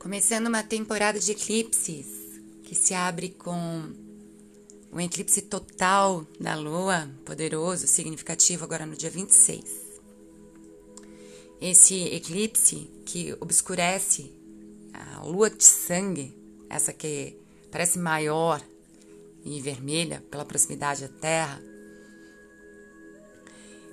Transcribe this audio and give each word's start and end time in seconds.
Começando 0.00 0.46
uma 0.46 0.62
temporada 0.62 1.20
de 1.20 1.32
eclipses 1.32 2.06
que 2.64 2.74
se 2.74 2.94
abre 2.94 3.28
com 3.28 3.92
o 4.90 4.98
eclipse 4.98 5.42
total 5.42 6.26
da 6.40 6.56
Lua, 6.56 7.06
poderoso, 7.22 7.86
significativo, 7.86 8.64
agora 8.64 8.86
no 8.86 8.96
dia 8.96 9.10
26. 9.10 9.62
Esse 11.60 12.02
eclipse 12.14 12.90
que 13.04 13.36
obscurece 13.40 14.32
a 14.94 15.22
lua 15.22 15.50
de 15.50 15.64
sangue, 15.64 16.34
essa 16.70 16.94
que 16.94 17.36
parece 17.70 17.98
maior 17.98 18.62
e 19.44 19.60
vermelha 19.60 20.24
pela 20.30 20.46
proximidade 20.46 21.02
da 21.02 21.08
Terra, 21.08 21.62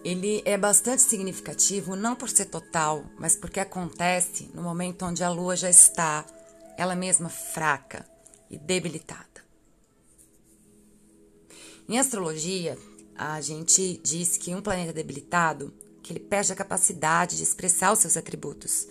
ele 0.08 0.42
é 0.46 0.58
bastante 0.58 1.02
significativo 1.02 1.94
não 1.94 2.16
por 2.16 2.30
ser 2.30 2.46
total, 2.46 3.04
mas 3.20 3.36
porque 3.36 3.60
acontece 3.60 4.50
no 4.54 4.62
momento 4.64 5.04
onde 5.04 5.22
a 5.22 5.30
lua 5.30 5.54
já 5.58 5.70
está 5.70 6.26
ela 6.78 6.96
mesma 6.96 7.28
fraca 7.28 8.10
e 8.50 8.58
debilitada. 8.58 9.44
Em 11.90 12.00
astrologia, 12.00 12.78
a 13.18 13.42
gente 13.42 14.00
diz 14.02 14.38
que 14.38 14.56
um 14.56 14.62
planeta 14.62 14.94
debilitado, 14.94 15.74
que 16.02 16.14
ele 16.14 16.22
perde 16.22 16.54
a 16.54 16.56
capacidade 16.56 17.36
de 17.36 17.44
expressar 17.44 17.92
os 17.92 18.00
seus 18.00 18.16
atributos. 18.16 18.88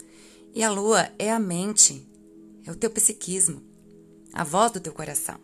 E 0.54 0.62
a 0.62 0.70
lua 0.70 1.10
é 1.18 1.32
a 1.32 1.38
mente, 1.38 2.06
é 2.62 2.70
o 2.70 2.76
teu 2.76 2.90
psiquismo, 2.90 3.62
a 4.34 4.44
voz 4.44 4.70
do 4.70 4.80
teu 4.80 4.92
coração. 4.92 5.40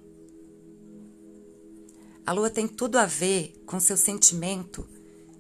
A 2.27 2.33
lua 2.33 2.51
tem 2.51 2.69
tudo 2.69 2.99
a 2.99 3.07
ver 3.07 3.55
com 3.65 3.81
seu 3.81 3.97
sentimento 3.97 4.87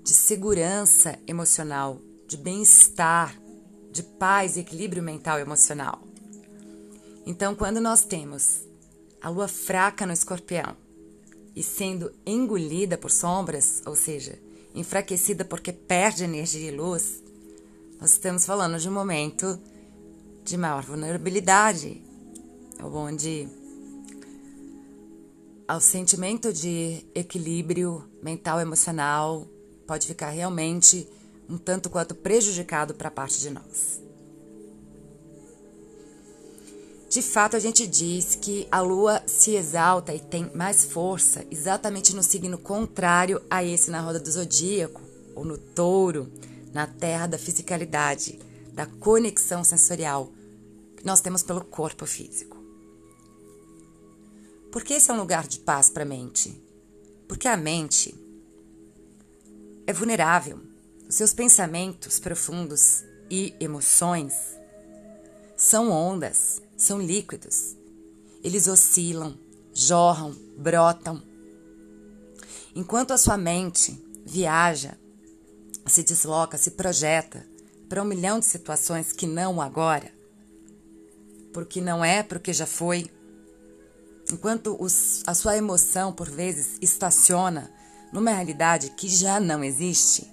de 0.03 0.13
segurança 0.13 1.19
emocional, 1.27 2.01
de 2.27 2.37
bem-estar, 2.37 3.41
de 3.91 4.03
paz 4.03 4.57
e 4.57 4.61
equilíbrio 4.61 5.03
mental 5.03 5.39
e 5.39 5.43
emocional. 5.43 6.03
Então, 7.25 7.55
quando 7.55 7.81
nós 7.81 8.05
temos 8.05 8.63
a 9.21 9.29
lua 9.29 9.47
fraca 9.47 10.05
no 10.05 10.13
escorpião 10.13 10.77
e 11.55 11.63
sendo 11.63 12.13
engolida 12.27 12.99
por 12.99 13.11
sombras, 13.11 13.83
ou 13.87 13.95
seja, 13.95 14.39
enfraquecida 14.75 15.45
porque 15.45 15.73
perde 15.73 16.25
energia 16.25 16.71
e 16.71 16.77
luz, 16.77 17.23
nós 18.01 18.13
estamos 18.13 18.45
falando 18.45 18.79
de 18.79 18.89
um 18.89 18.93
momento 18.93 19.61
de 20.43 20.57
maior 20.57 20.83
vulnerabilidade, 20.83 22.03
onde 22.83 23.49
o 25.71 25.81
sentimento 25.81 26.53
de 26.53 27.07
equilíbrio 27.15 28.05
mental 28.21 28.61
emocional 28.61 29.47
pode 29.87 30.07
ficar 30.07 30.31
realmente 30.31 31.09
um 31.49 31.59
tanto 31.59 31.91
quanto 31.91 32.15
prejudicado 32.15 32.95
para 32.95 33.11
parte 33.11 33.41
de 33.41 33.51
nós. 33.51 34.01
De 37.09 37.21
fato, 37.21 37.57
a 37.57 37.59
gente 37.59 37.87
diz 37.87 38.35
que 38.35 38.67
a 38.71 38.81
lua 38.81 39.23
se 39.27 39.55
exalta 39.55 40.15
e 40.15 40.19
tem 40.19 40.51
mais 40.55 40.87
força 40.87 41.45
exatamente 41.51 42.17
no 42.17 42.23
signo 42.23 42.57
contrário 42.57 43.43
a 43.51 43.63
esse 43.63 43.91
na 43.91 44.01
roda 44.01 44.19
do 44.19 44.31
zodíaco, 44.31 45.03
ou 45.35 45.45
no 45.45 45.59
touro, 45.59 46.33
na 46.73 46.87
terra 46.87 47.27
da 47.27 47.37
fisicalidade, 47.37 48.39
da 48.73 48.87
conexão 48.87 49.63
sensorial 49.63 50.33
que 50.97 51.05
nós 51.05 51.21
temos 51.21 51.43
pelo 51.43 51.63
corpo 51.63 52.07
físico. 52.07 52.57
Por 54.71 54.83
que 54.83 54.95
esse 54.95 55.11
é 55.11 55.15
um 55.15 55.19
lugar 55.19 55.47
de 55.47 55.59
paz 55.59 55.91
para 55.91 56.05
a 56.05 56.07
mente? 56.07 56.59
Porque 57.29 57.47
a 57.47 57.59
mente 57.59 58.15
é 59.93 59.95
vulnerável. 59.95 60.59
Os 61.07 61.17
seus 61.17 61.35
pensamentos 61.35 62.19
profundos 62.19 63.05
e 63.31 63.55
emoções 63.61 64.33
são 65.55 65.91
ondas, 65.91 66.63
são 66.75 66.99
líquidos. 66.99 67.77
Eles 68.43 68.67
oscilam, 68.69 69.39
jorram, 69.75 70.35
brotam. 70.57 71.23
Enquanto 72.75 73.11
a 73.13 73.19
sua 73.19 73.37
mente 73.37 74.03
viaja, 74.25 74.97
se 75.87 76.03
desloca, 76.03 76.57
se 76.57 76.71
projeta 76.71 77.47
para 77.87 78.03
um 78.03 78.07
milhão 78.07 78.41
de 78.41 78.47
situações 78.47 79.13
que 79.13 79.27
não 79.27 79.61
agora, 79.61 80.11
porque 81.53 81.83
não 81.83 82.03
é, 82.03 82.23
porque 82.23 82.55
já 82.55 82.65
foi. 82.65 83.11
Enquanto 84.33 84.75
os, 84.81 85.23
a 85.27 85.35
sua 85.35 85.55
emoção, 85.55 86.15
por 86.15 86.31
vezes, 86.31 86.79
estaciona 86.81 87.71
numa 88.13 88.31
realidade 88.31 88.91
que 88.91 89.09
já 89.09 89.41
não 89.41 89.65
existe, 89.65 90.31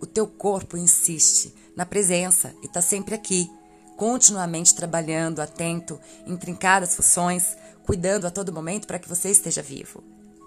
o 0.00 0.06
teu 0.06 0.26
corpo 0.26 0.76
insiste 0.76 1.54
na 1.76 1.84
presença 1.84 2.54
e 2.62 2.66
está 2.66 2.80
sempre 2.80 3.14
aqui, 3.14 3.50
continuamente 3.96 4.74
trabalhando, 4.74 5.40
atento, 5.40 6.00
intrincadas 6.26 6.94
funções, 6.94 7.56
cuidando 7.84 8.26
a 8.26 8.30
todo 8.30 8.52
momento 8.52 8.86
para 8.86 8.98
que 8.98 9.08
você 9.08 9.30
esteja 9.30 9.60
vivo. 9.60 10.02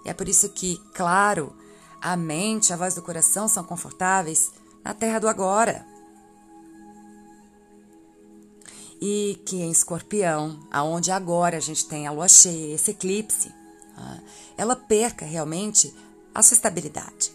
E 0.05 0.09
é 0.09 0.13
por 0.13 0.27
isso 0.27 0.49
que, 0.49 0.77
claro, 0.93 1.55
a 2.01 2.15
mente, 2.17 2.73
a 2.73 2.77
voz 2.77 2.95
do 2.95 3.01
coração 3.01 3.47
são 3.47 3.63
confortáveis 3.63 4.51
na 4.83 4.93
terra 4.93 5.19
do 5.19 5.27
agora. 5.27 5.85
E 8.99 9.39
que 9.45 9.57
em 9.57 9.71
escorpião, 9.71 10.59
aonde 10.71 11.11
agora 11.11 11.57
a 11.57 11.61
gente 11.61 11.85
tem 11.85 12.07
a 12.07 12.11
lua 12.11 12.27
cheia, 12.27 12.73
esse 12.73 12.91
eclipse, 12.91 13.53
ah, 13.97 14.19
ela 14.57 14.75
perca 14.75 15.25
realmente 15.25 15.93
a 16.33 16.41
sua 16.41 16.55
estabilidade. 16.55 17.31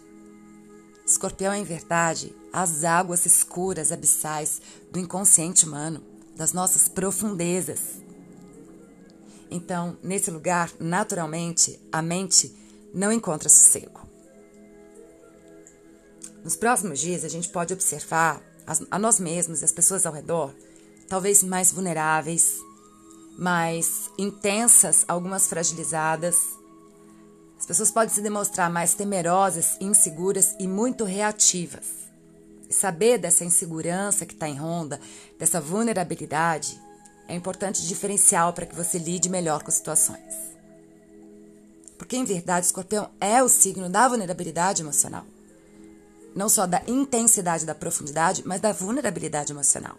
Escorpião 1.06 1.52
é, 1.52 1.58
em 1.58 1.64
verdade, 1.64 2.34
as 2.52 2.82
águas 2.82 3.26
escuras, 3.26 3.92
abissais 3.92 4.60
do 4.90 4.98
inconsciente 4.98 5.64
humano, 5.64 6.02
das 6.34 6.52
nossas 6.52 6.88
profundezas. 6.88 8.02
Então, 9.50 9.96
nesse 10.02 10.30
lugar, 10.30 10.70
naturalmente, 10.80 11.80
a 11.92 12.02
mente 12.02 12.52
não 12.92 13.12
encontra 13.12 13.48
sossego. 13.48 14.06
Nos 16.42 16.56
próximos 16.56 16.98
dias, 16.98 17.24
a 17.24 17.28
gente 17.28 17.48
pode 17.48 17.72
observar 17.72 18.42
a 18.90 18.98
nós 18.98 19.20
mesmos 19.20 19.62
e 19.62 19.64
as 19.64 19.72
pessoas 19.72 20.06
ao 20.06 20.12
redor, 20.12 20.52
talvez 21.08 21.42
mais 21.44 21.70
vulneráveis, 21.70 22.56
mais 23.38 24.10
intensas, 24.18 25.04
algumas 25.06 25.46
fragilizadas, 25.46 26.36
as 27.66 27.68
pessoas 27.70 27.90
podem 27.90 28.14
se 28.14 28.20
demonstrar 28.20 28.70
mais 28.70 28.94
temerosas, 28.94 29.76
inseguras 29.80 30.54
e 30.56 30.68
muito 30.68 31.02
reativas. 31.02 32.06
E 32.70 32.72
saber 32.72 33.18
dessa 33.18 33.44
insegurança 33.44 34.24
que 34.24 34.34
está 34.34 34.48
em 34.48 34.54
ronda, 34.54 35.00
dessa 35.36 35.60
vulnerabilidade, 35.60 36.80
é 37.26 37.34
importante 37.34 37.84
diferencial 37.84 38.52
para 38.52 38.66
que 38.66 38.74
você 38.76 38.98
lide 38.98 39.28
melhor 39.28 39.64
com 39.64 39.72
situações. 39.72 40.32
Porque, 41.98 42.16
em 42.16 42.24
verdade, 42.24 42.66
o 42.66 42.68
escorpião 42.68 43.10
é 43.20 43.42
o 43.42 43.48
signo 43.48 43.88
da 43.88 44.06
vulnerabilidade 44.06 44.82
emocional. 44.82 45.26
Não 46.36 46.48
só 46.48 46.68
da 46.68 46.80
intensidade 46.86 47.66
da 47.66 47.74
profundidade, 47.74 48.44
mas 48.46 48.60
da 48.60 48.70
vulnerabilidade 48.70 49.52
emocional. 49.52 49.96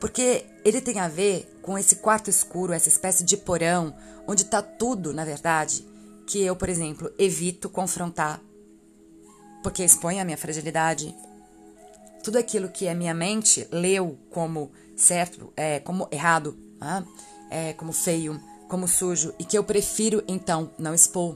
Porque 0.00 0.46
ele 0.64 0.80
tem 0.80 1.00
a 1.00 1.08
ver 1.08 1.54
com 1.60 1.76
esse 1.76 1.96
quarto 1.96 2.30
escuro, 2.30 2.72
essa 2.72 2.88
espécie 2.88 3.22
de 3.22 3.36
porão, 3.36 3.94
onde 4.26 4.44
está 4.44 4.62
tudo, 4.62 5.12
na 5.12 5.22
verdade, 5.26 5.86
que 6.28 6.44
eu, 6.44 6.54
por 6.54 6.68
exemplo, 6.68 7.10
evito 7.18 7.70
confrontar, 7.70 8.38
porque 9.62 9.82
expõe 9.82 10.20
a 10.20 10.24
minha 10.26 10.36
fragilidade. 10.36 11.14
Tudo 12.22 12.36
aquilo 12.36 12.68
que 12.68 12.86
a 12.86 12.94
minha 12.94 13.14
mente 13.14 13.66
leu 13.72 14.18
como 14.30 14.70
certo, 14.94 15.50
é, 15.56 15.80
como 15.80 16.06
errado, 16.12 16.54
ah, 16.78 17.02
é, 17.50 17.72
como 17.72 17.92
feio, 17.92 18.38
como 18.68 18.86
sujo, 18.86 19.32
e 19.38 19.44
que 19.44 19.56
eu 19.56 19.64
prefiro 19.64 20.22
então 20.28 20.70
não 20.78 20.94
expor. 20.94 21.34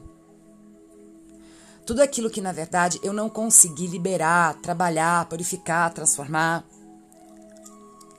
Tudo 1.86 2.02
aquilo 2.02 2.28
que 2.28 2.42
na 2.42 2.52
verdade 2.52 3.00
eu 3.02 3.14
não 3.14 3.30
consegui 3.30 3.86
liberar, 3.86 4.60
trabalhar, 4.60 5.24
purificar, 5.24 5.92
transformar. 5.94 6.64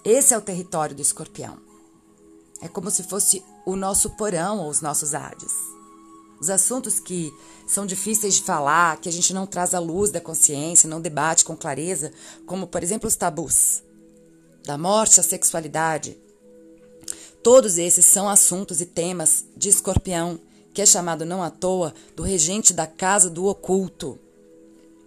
Esse 0.04 0.34
é 0.34 0.38
o 0.38 0.42
território 0.42 0.96
do 0.96 1.04
escorpião. 1.04 1.60
É 2.62 2.68
como 2.68 2.90
se 2.90 3.04
fosse 3.04 3.46
o 3.64 3.76
nosso 3.76 4.10
porão 4.12 4.58
ou 4.58 4.70
os 4.70 4.82
nossos 4.82 5.14
Hades. 5.14 5.73
Os 6.44 6.50
assuntos 6.50 7.00
que 7.00 7.34
são 7.66 7.86
difíceis 7.86 8.34
de 8.34 8.42
falar, 8.42 9.00
que 9.00 9.08
a 9.08 9.12
gente 9.14 9.34
não 9.34 9.48
traz 9.48 9.74
à 9.74 9.80
luz 9.80 10.12
da 10.12 10.20
consciência, 10.20 10.90
não 10.90 11.00
debate 11.00 11.46
com 11.46 11.56
clareza, 11.56 12.12
como, 12.46 12.68
por 12.68 12.84
exemplo, 12.84 13.08
os 13.08 13.16
tabus 13.16 13.82
da 14.66 14.78
morte 14.78 15.22
à 15.22 15.24
sexualidade. 15.24 16.18
Todos 17.42 17.78
esses 17.78 18.06
são 18.06 18.28
assuntos 18.28 18.82
e 18.82 18.86
temas 18.86 19.46
de 19.56 19.70
escorpião, 19.70 20.38
que 20.74 20.82
é 20.82 20.86
chamado 20.86 21.26
não 21.26 21.42
à 21.42 21.50
toa 21.50 21.94
do 22.14 22.24
regente 22.24 22.74
da 22.74 22.86
casa 22.86 23.30
do 23.30 23.46
oculto, 23.46 24.20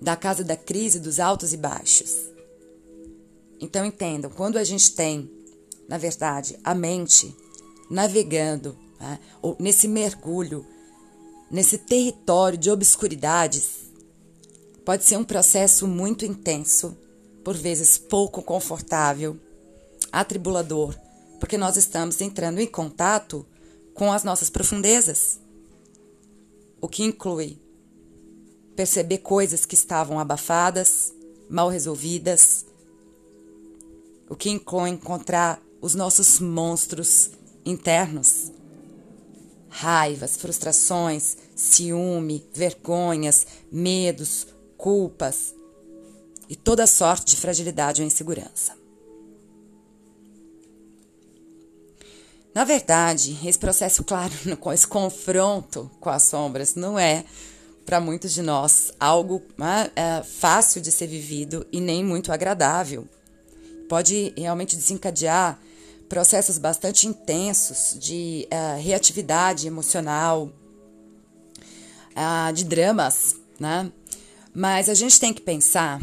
da 0.00 0.16
casa 0.16 0.42
da 0.42 0.56
crise 0.56 0.98
dos 0.98 1.20
altos 1.20 1.52
e 1.52 1.58
baixos. 1.58 2.16
Então 3.60 3.84
entendam, 3.84 4.30
quando 4.30 4.56
a 4.56 4.64
gente 4.64 4.90
tem, 4.94 5.30
na 5.86 5.98
verdade, 5.98 6.58
a 6.64 6.74
mente 6.74 7.36
navegando, 7.90 8.74
né, 8.98 9.18
nesse 9.60 9.86
mergulho 9.86 10.64
nesse 11.50 11.78
território 11.78 12.58
de 12.58 12.70
obscuridades, 12.70 13.86
pode 14.84 15.04
ser 15.04 15.16
um 15.16 15.24
processo 15.24 15.86
muito 15.86 16.24
intenso, 16.24 16.96
por 17.44 17.56
vezes 17.56 17.98
pouco 17.98 18.42
confortável, 18.42 19.38
atribulador, 20.12 20.94
porque 21.38 21.58
nós 21.58 21.76
estamos 21.76 22.20
entrando 22.20 22.60
em 22.60 22.66
contato 22.66 23.46
com 23.94 24.12
as 24.12 24.24
nossas 24.24 24.50
profundezas, 24.50 25.40
o 26.80 26.88
que 26.88 27.02
inclui 27.02 27.58
perceber 28.74 29.18
coisas 29.18 29.64
que 29.64 29.74
estavam 29.74 30.18
abafadas, 30.18 31.12
mal 31.48 31.68
resolvidas, 31.68 32.66
o 34.28 34.36
que 34.36 34.50
inclui 34.50 34.90
encontrar 34.90 35.62
os 35.80 35.94
nossos 35.94 36.40
monstros 36.40 37.30
internos. 37.64 38.52
Raivas, 39.78 40.38
frustrações, 40.38 41.36
ciúme, 41.54 42.48
vergonhas, 42.54 43.46
medos, 43.70 44.46
culpas 44.74 45.54
e 46.48 46.56
toda 46.56 46.86
sorte 46.86 47.26
de 47.26 47.36
fragilidade 47.36 48.00
ou 48.00 48.06
insegurança. 48.06 48.72
Na 52.54 52.64
verdade, 52.64 53.38
esse 53.44 53.58
processo, 53.58 54.02
claro, 54.08 54.32
esse 54.72 54.86
confronto 54.86 55.90
com 56.00 56.08
as 56.08 56.22
sombras 56.22 56.74
não 56.74 56.98
é 56.98 57.26
para 57.84 58.00
muitos 58.00 58.32
de 58.32 58.40
nós 58.40 58.94
algo 58.98 59.42
né, 59.58 59.90
é, 59.94 60.22
fácil 60.22 60.80
de 60.80 60.90
ser 60.90 61.06
vivido 61.06 61.66
e 61.70 61.80
nem 61.80 62.02
muito 62.02 62.32
agradável. 62.32 63.06
Pode 63.90 64.32
realmente 64.38 64.74
desencadear 64.74 65.60
processos 66.08 66.58
bastante 66.58 67.06
intensos 67.06 67.96
de 67.98 68.48
uh, 68.52 68.80
reatividade 68.80 69.66
emocional, 69.66 70.50
uh, 72.12 72.52
de 72.52 72.64
dramas, 72.64 73.36
né? 73.58 73.90
Mas 74.54 74.88
a 74.88 74.94
gente 74.94 75.20
tem 75.20 75.34
que 75.34 75.40
pensar 75.40 76.00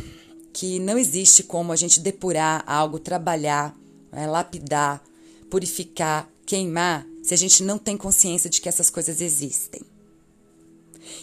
que 0.53 0.79
não 0.79 0.97
existe 0.97 1.41
como 1.43 1.71
a 1.71 1.75
gente 1.75 1.99
depurar 1.99 2.63
algo, 2.67 2.99
trabalhar, 2.99 3.75
né, 4.11 4.27
lapidar, 4.27 5.03
purificar, 5.49 6.29
queimar, 6.45 7.05
se 7.23 7.33
a 7.33 7.37
gente 7.37 7.63
não 7.63 7.79
tem 7.79 7.97
consciência 7.97 8.49
de 8.49 8.61
que 8.61 8.69
essas 8.69 8.89
coisas 8.89 9.21
existem. 9.21 9.81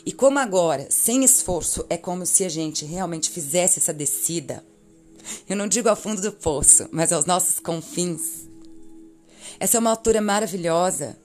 E 0.04 0.12
como 0.12 0.38
agora, 0.38 0.88
sem 0.90 1.22
esforço, 1.22 1.86
é 1.88 1.96
como 1.96 2.26
se 2.26 2.44
a 2.44 2.48
gente 2.48 2.84
realmente 2.84 3.30
fizesse 3.30 3.78
essa 3.78 3.92
descida, 3.92 4.64
eu 5.48 5.56
não 5.56 5.68
digo 5.68 5.88
ao 5.88 5.96
fundo 5.96 6.20
do 6.20 6.32
poço, 6.32 6.88
mas 6.90 7.12
aos 7.12 7.26
nossos 7.26 7.60
confins. 7.60 8.49
Essa 9.60 9.76
é 9.76 9.80
uma 9.80 9.90
altura 9.90 10.22
maravilhosa 10.22 11.18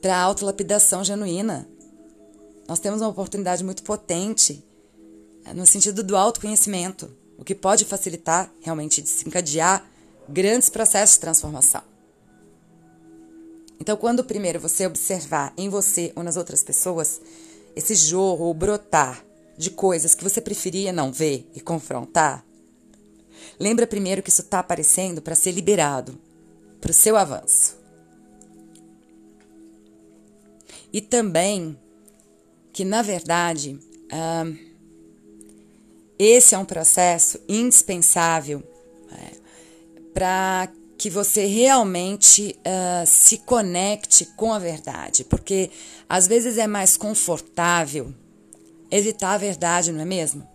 para 0.00 0.16
a 0.16 0.22
autolapidação 0.22 1.04
genuína. 1.04 1.68
Nós 2.66 2.78
temos 2.78 3.02
uma 3.02 3.10
oportunidade 3.10 3.62
muito 3.62 3.82
potente 3.82 4.64
eh, 5.44 5.52
no 5.52 5.66
sentido 5.66 6.02
do 6.02 6.16
autoconhecimento, 6.16 7.14
o 7.36 7.44
que 7.44 7.54
pode 7.54 7.84
facilitar 7.84 8.50
realmente 8.62 9.02
desencadear 9.02 9.84
grandes 10.26 10.70
processos 10.70 11.16
de 11.16 11.20
transformação. 11.20 11.82
Então, 13.78 13.98
quando 13.98 14.24
primeiro 14.24 14.58
você 14.58 14.86
observar 14.86 15.52
em 15.58 15.68
você 15.68 16.14
ou 16.16 16.22
nas 16.22 16.38
outras 16.38 16.62
pessoas 16.62 17.20
esse 17.76 17.94
jorro 17.96 18.46
ou 18.46 18.54
brotar 18.54 19.22
de 19.58 19.70
coisas 19.70 20.14
que 20.14 20.24
você 20.24 20.40
preferia 20.40 20.90
não 20.90 21.12
ver 21.12 21.46
e 21.54 21.60
confrontar, 21.60 22.42
lembra 23.58 23.86
primeiro 23.86 24.22
que 24.22 24.30
isso 24.30 24.40
está 24.40 24.60
aparecendo 24.60 25.20
para 25.20 25.34
ser 25.34 25.52
liberado, 25.52 26.18
para 26.80 26.90
o 26.90 26.94
seu 26.94 27.16
avanço. 27.16 27.78
E 30.92 31.00
também 31.00 31.78
que, 32.72 32.84
na 32.84 33.02
verdade, 33.02 33.78
uh, 34.12 34.70
esse 36.18 36.54
é 36.54 36.58
um 36.58 36.64
processo 36.64 37.40
indispensável 37.48 38.62
é, 39.12 39.32
para 40.12 40.68
que 40.98 41.08
você 41.08 41.46
realmente 41.46 42.58
uh, 42.58 43.06
se 43.06 43.38
conecte 43.38 44.26
com 44.36 44.52
a 44.52 44.58
verdade, 44.58 45.24
porque 45.24 45.70
às 46.06 46.26
vezes 46.26 46.58
é 46.58 46.66
mais 46.66 46.96
confortável 46.96 48.14
evitar 48.90 49.32
a 49.32 49.38
verdade, 49.38 49.92
não 49.92 50.02
é 50.02 50.04
mesmo? 50.04 50.46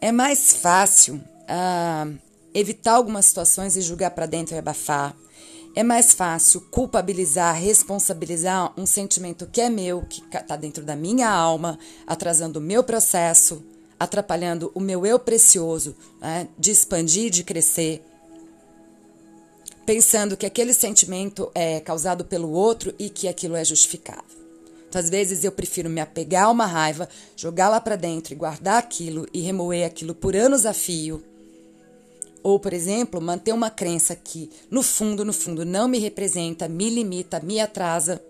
É 0.00 0.10
mais 0.10 0.54
fácil 0.54 1.16
uh, 1.16 2.18
evitar 2.54 2.94
algumas 2.94 3.26
situações 3.26 3.76
e 3.76 3.82
julgar 3.82 4.12
para 4.12 4.26
dentro 4.26 4.54
e 4.54 4.58
abafar. 4.58 5.14
É 5.74 5.82
mais 5.82 6.14
fácil 6.14 6.60
culpabilizar, 6.70 7.56
responsabilizar 7.56 8.72
um 8.78 8.86
sentimento 8.86 9.46
que 9.46 9.60
é 9.60 9.68
meu, 9.68 10.02
que 10.02 10.22
está 10.34 10.56
dentro 10.56 10.84
da 10.84 10.94
minha 10.94 11.28
alma, 11.28 11.78
atrasando 12.06 12.60
o 12.60 12.62
meu 12.62 12.84
processo, 12.84 13.62
atrapalhando 13.98 14.70
o 14.74 14.80
meu 14.80 15.04
eu 15.04 15.18
precioso 15.18 15.96
né, 16.20 16.46
de 16.56 16.70
expandir, 16.70 17.30
de 17.30 17.42
crescer 17.42 18.04
pensando 19.84 20.36
que 20.36 20.46
aquele 20.46 20.72
sentimento 20.72 21.50
é 21.54 21.80
causado 21.80 22.24
pelo 22.24 22.50
outro 22.50 22.94
e 22.98 23.08
que 23.08 23.28
aquilo 23.28 23.54
é 23.56 23.64
justificável. 23.64 24.24
Então, 24.88 25.00
às 25.00 25.10
vezes, 25.10 25.44
eu 25.44 25.52
prefiro 25.52 25.90
me 25.90 26.00
apegar 26.00 26.44
a 26.44 26.50
uma 26.50 26.66
raiva, 26.66 27.08
jogar 27.36 27.68
lá 27.68 27.80
para 27.80 27.96
dentro 27.96 28.32
e 28.32 28.36
guardar 28.36 28.78
aquilo 28.78 29.26
e 29.32 29.40
remoer 29.40 29.84
aquilo 29.86 30.14
por 30.14 30.36
anos 30.36 30.64
a 30.64 30.72
fio. 30.72 31.22
Ou, 32.44 32.60
por 32.60 32.74
exemplo, 32.74 33.22
manter 33.22 33.54
uma 33.54 33.70
crença 33.70 34.14
que, 34.14 34.50
no 34.70 34.82
fundo, 34.82 35.24
no 35.24 35.32
fundo, 35.32 35.64
não 35.64 35.88
me 35.88 35.98
representa, 35.98 36.68
me 36.68 36.90
limita, 36.90 37.40
me 37.40 37.58
atrasa. 37.58 38.22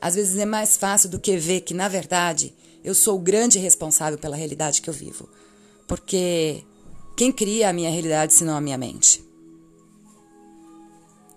Às 0.00 0.16
vezes 0.16 0.36
é 0.36 0.44
mais 0.44 0.76
fácil 0.76 1.08
do 1.08 1.20
que 1.20 1.36
ver 1.36 1.60
que, 1.60 1.72
na 1.72 1.86
verdade, 1.86 2.52
eu 2.82 2.92
sou 2.92 3.16
o 3.16 3.22
grande 3.22 3.56
responsável 3.60 4.18
pela 4.18 4.34
realidade 4.34 4.82
que 4.82 4.90
eu 4.90 4.94
vivo. 4.94 5.28
Porque 5.86 6.64
quem 7.16 7.30
cria 7.30 7.68
a 7.68 7.72
minha 7.72 7.88
realidade 7.88 8.34
senão 8.34 8.56
a 8.56 8.60
minha 8.60 8.76
mente? 8.76 9.24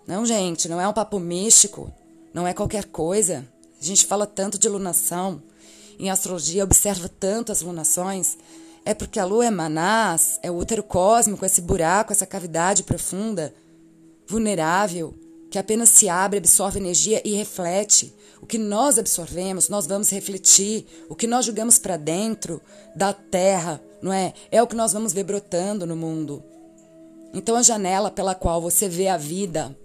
Não, 0.08 0.26
gente, 0.26 0.68
não 0.68 0.82
é 0.82 0.88
um 0.88 0.94
papo 0.94 1.20
místico, 1.20 1.94
não 2.34 2.48
é 2.48 2.56
qualquer 2.56 2.86
coisa. 2.86 3.48
A 3.80 3.86
gente 3.86 4.04
fala 4.08 4.26
tanto 4.26 4.58
de 4.58 4.68
lunação, 4.68 5.44
em 6.00 6.10
astrologia 6.10 6.64
observa 6.64 7.08
tanto 7.08 7.52
as 7.52 7.62
lunações, 7.62 8.36
é 8.88 8.94
porque 8.94 9.20
a 9.20 9.26
lua 9.26 9.46
é 9.46 9.52
manás, 9.52 10.40
é 10.42 10.50
o 10.50 10.56
útero 10.56 10.82
cósmico, 10.82 11.46
esse 11.46 11.60
buraco, 11.60 12.14
essa 12.14 12.26
cavidade 12.26 12.84
profunda, 12.84 13.54
vulnerável, 14.26 15.14
que 15.52 15.60
apenas 15.60 15.90
se 15.90 16.08
abre, 16.08 16.40
absorve 16.40 16.80
energia 16.80 17.22
e 17.26 17.34
reflete. 17.34 18.14
O 18.42 18.46
que 18.46 18.58
nós 18.58 18.98
absorvemos, 18.98 19.68
nós 19.68 19.86
vamos 19.86 20.10
refletir. 20.10 20.86
O 21.10 21.16
que 21.16 21.28
nós 21.28 21.46
jogamos 21.46 21.78
para 21.78 21.98
dentro 21.98 22.62
da 22.96 23.12
terra, 23.12 23.82
não 24.02 24.14
é? 24.14 24.34
É 24.50 24.64
o 24.64 24.68
que 24.68 24.76
nós 24.76 24.94
vamos 24.94 25.12
ver 25.12 25.24
brotando 25.24 25.86
no 25.86 25.96
mundo. 25.96 26.42
Então 27.34 27.56
a 27.56 27.62
janela 27.62 28.10
pela 28.10 28.36
qual 28.36 28.62
você 28.62 28.88
vê 28.88 29.10
a 29.10 29.18
vida 29.18 29.76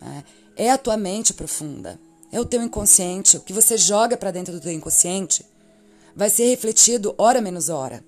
né? 0.00 0.24
É 0.56 0.70
a 0.70 0.78
tua 0.78 0.96
mente 0.96 1.34
profunda, 1.34 1.98
é 2.32 2.40
o 2.40 2.44
teu 2.44 2.62
inconsciente. 2.62 3.36
O 3.36 3.40
que 3.40 3.52
você 3.52 3.76
joga 3.76 4.16
para 4.16 4.30
dentro 4.30 4.52
do 4.52 4.60
teu 4.60 4.72
inconsciente 4.72 5.44
vai 6.14 6.30
ser 6.30 6.46
refletido 6.46 7.14
hora 7.18 7.40
menos 7.40 7.68
hora. 7.68 8.04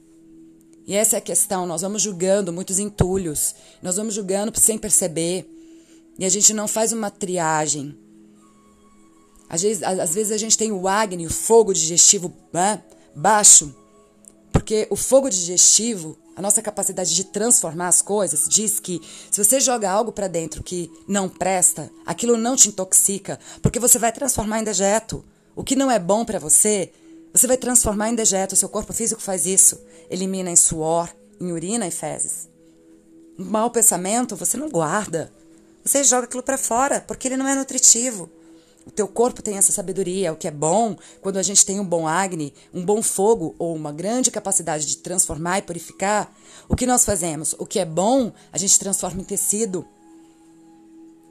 E 0.90 0.96
essa 0.96 1.14
é 1.14 1.18
a 1.18 1.22
questão. 1.22 1.66
Nós 1.66 1.82
vamos 1.82 2.02
julgando 2.02 2.52
muitos 2.52 2.80
entulhos, 2.80 3.54
nós 3.80 3.94
vamos 3.94 4.12
julgando 4.12 4.52
sem 4.58 4.76
perceber, 4.76 5.48
e 6.18 6.24
a 6.24 6.28
gente 6.28 6.52
não 6.52 6.66
faz 6.66 6.92
uma 6.92 7.08
triagem. 7.08 7.96
Às 9.48 9.62
vezes, 9.62 9.84
às 9.84 10.12
vezes 10.12 10.32
a 10.32 10.36
gente 10.36 10.58
tem 10.58 10.72
o 10.72 10.88
Agni, 10.88 11.28
o 11.28 11.30
fogo 11.30 11.72
digestivo 11.72 12.34
né, 12.52 12.82
baixo, 13.14 13.72
porque 14.52 14.88
o 14.90 14.96
fogo 14.96 15.30
digestivo 15.30 16.18
a 16.34 16.42
nossa 16.42 16.60
capacidade 16.60 17.14
de 17.14 17.22
transformar 17.22 17.86
as 17.86 18.02
coisas 18.02 18.48
diz 18.48 18.80
que 18.80 19.00
se 19.30 19.44
você 19.44 19.60
joga 19.60 19.88
algo 19.88 20.10
para 20.10 20.26
dentro 20.26 20.60
que 20.60 20.90
não 21.06 21.28
presta, 21.28 21.88
aquilo 22.04 22.36
não 22.36 22.56
te 22.56 22.68
intoxica, 22.68 23.38
porque 23.62 23.78
você 23.78 23.96
vai 23.96 24.10
transformar 24.10 24.58
em 24.58 24.64
dejeto. 24.64 25.24
O 25.54 25.62
que 25.62 25.76
não 25.76 25.88
é 25.88 26.00
bom 26.00 26.24
para 26.24 26.40
você, 26.40 26.92
você 27.32 27.46
vai 27.46 27.56
transformar 27.56 28.10
em 28.10 28.14
dejeto. 28.14 28.56
Seu 28.56 28.68
corpo 28.68 28.92
físico 28.92 29.22
faz 29.22 29.46
isso. 29.46 29.80
Elimina 30.10 30.50
em 30.50 30.56
suor, 30.56 31.08
em 31.40 31.52
urina 31.52 31.86
e 31.86 31.90
fezes. 31.90 32.48
Um 33.38 33.44
mau 33.44 33.70
pensamento 33.70 34.36
você 34.36 34.56
não 34.56 34.68
guarda. 34.68 35.32
Você 35.84 36.04
joga 36.04 36.24
aquilo 36.24 36.42
para 36.42 36.58
fora, 36.58 37.00
porque 37.00 37.28
ele 37.28 37.36
não 37.36 37.48
é 37.48 37.54
nutritivo. 37.54 38.28
O 38.86 38.90
teu 38.90 39.06
corpo 39.06 39.42
tem 39.42 39.56
essa 39.56 39.72
sabedoria, 39.72 40.32
o 40.32 40.36
que 40.36 40.48
é 40.48 40.50
bom, 40.50 40.96
quando 41.20 41.36
a 41.36 41.42
gente 41.42 41.64
tem 41.64 41.78
um 41.78 41.84
bom 41.84 42.08
Agni, 42.08 42.52
um 42.72 42.84
bom 42.84 43.02
fogo 43.02 43.54
ou 43.58 43.74
uma 43.74 43.92
grande 43.92 44.30
capacidade 44.30 44.86
de 44.86 44.96
transformar 44.98 45.58
e 45.58 45.62
purificar, 45.62 46.34
o 46.68 46.74
que 46.74 46.86
nós 46.86 47.04
fazemos? 47.04 47.54
O 47.58 47.66
que 47.66 47.78
é 47.78 47.84
bom, 47.84 48.32
a 48.50 48.58
gente 48.58 48.78
transforma 48.78 49.20
em 49.20 49.24
tecido. 49.24 49.86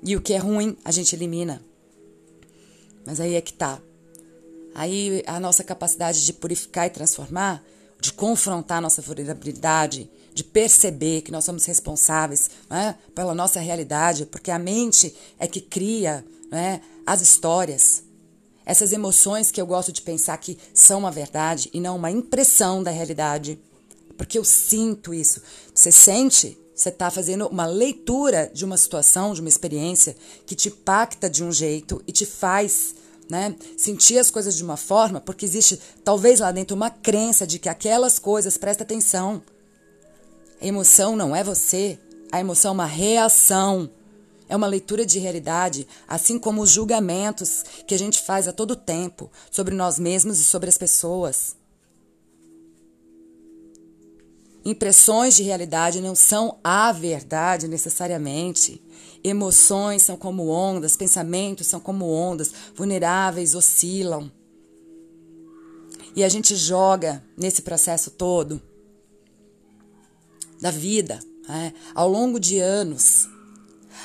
E 0.03 0.15
o 0.15 0.21
que 0.21 0.33
é 0.33 0.37
ruim, 0.37 0.77
a 0.85 0.91
gente 0.91 1.15
elimina. 1.15 1.61
Mas 3.05 3.19
aí 3.19 3.35
é 3.35 3.41
que 3.41 3.53
tá. 3.53 3.81
Aí 4.79 5.21
a 5.27 5.41
nossa 5.41 5.61
capacidade 5.61 6.25
de 6.25 6.31
purificar 6.31 6.87
e 6.87 6.89
transformar, 6.89 7.61
de 7.99 8.13
confrontar 8.13 8.81
nossa 8.81 9.01
vulnerabilidade, 9.01 10.09
de 10.33 10.41
perceber 10.41 11.21
que 11.21 11.33
nós 11.33 11.43
somos 11.43 11.65
responsáveis 11.65 12.49
né, 12.69 12.95
pela 13.13 13.35
nossa 13.35 13.59
realidade, 13.59 14.25
porque 14.25 14.49
a 14.49 14.57
mente 14.57 15.13
é 15.37 15.47
que 15.47 15.59
cria 15.59 16.25
né, 16.49 16.79
as 17.05 17.19
histórias, 17.19 18.03
essas 18.65 18.93
emoções 18.93 19.51
que 19.51 19.59
eu 19.59 19.67
gosto 19.67 19.91
de 19.91 20.01
pensar 20.01 20.37
que 20.37 20.57
são 20.73 20.99
uma 20.99 21.11
verdade 21.11 21.69
e 21.73 21.81
não 21.81 21.97
uma 21.97 22.09
impressão 22.09 22.81
da 22.81 22.89
realidade. 22.89 23.59
Porque 24.17 24.37
eu 24.37 24.45
sinto 24.45 25.13
isso. 25.13 25.41
Você 25.75 25.91
sente? 25.91 26.57
Você 26.73 26.87
está 26.87 27.11
fazendo 27.11 27.47
uma 27.47 27.65
leitura 27.65 28.49
de 28.53 28.63
uma 28.63 28.77
situação, 28.77 29.33
de 29.33 29.41
uma 29.41 29.49
experiência 29.49 30.15
que 30.45 30.55
te 30.55 30.69
impacta 30.69 31.29
de 31.29 31.43
um 31.43 31.51
jeito 31.51 32.01
e 32.07 32.13
te 32.13 32.25
faz 32.25 32.95
né, 33.29 33.55
sentir 33.77 34.17
as 34.17 34.31
coisas 34.31 34.55
de 34.55 34.63
uma 34.63 34.75
forma, 34.75 35.21
porque 35.21 35.45
existe 35.45 35.79
talvez 36.03 36.39
lá 36.39 36.51
dentro 36.51 36.75
uma 36.75 36.89
crença 36.89 37.45
de 37.45 37.59
que 37.59 37.69
aquelas 37.69 38.17
coisas, 38.17 38.57
presta 38.57 38.83
atenção. 38.83 39.41
A 40.59 40.65
emoção 40.65 41.15
não 41.15 41.35
é 41.35 41.43
você, 41.43 41.99
a 42.31 42.39
emoção 42.39 42.71
é 42.71 42.73
uma 42.73 42.85
reação. 42.85 43.89
É 44.47 44.55
uma 44.55 44.65
leitura 44.65 45.05
de 45.05 45.19
realidade, 45.19 45.87
assim 46.07 46.39
como 46.39 46.63
os 46.63 46.71
julgamentos 46.71 47.63
que 47.85 47.93
a 47.93 47.99
gente 47.99 48.19
faz 48.19 48.47
a 48.47 48.51
todo 48.51 48.75
tempo 48.75 49.31
sobre 49.51 49.75
nós 49.75 49.99
mesmos 49.99 50.39
e 50.39 50.43
sobre 50.43 50.67
as 50.67 50.77
pessoas. 50.77 51.55
Impressões 54.65 55.35
de 55.35 55.43
realidade 55.43 56.01
não 56.01 56.15
são 56.15 56.57
a 56.63 56.91
verdade 56.91 57.67
necessariamente. 57.67 58.81
Emoções 59.23 60.03
são 60.03 60.15
como 60.15 60.47
ondas, 60.47 60.95
pensamentos 60.95 61.67
são 61.67 61.79
como 61.79 62.09
ondas, 62.09 62.53
vulneráveis, 62.75 63.55
oscilam. 63.55 64.31
E 66.15 66.23
a 66.23 66.29
gente 66.29 66.55
joga 66.55 67.23
nesse 67.37 67.61
processo 67.61 68.11
todo 68.11 68.61
da 70.59 70.71
vida, 70.71 71.19
né, 71.47 71.73
ao 71.95 72.09
longo 72.09 72.39
de 72.39 72.59
anos, 72.59 73.29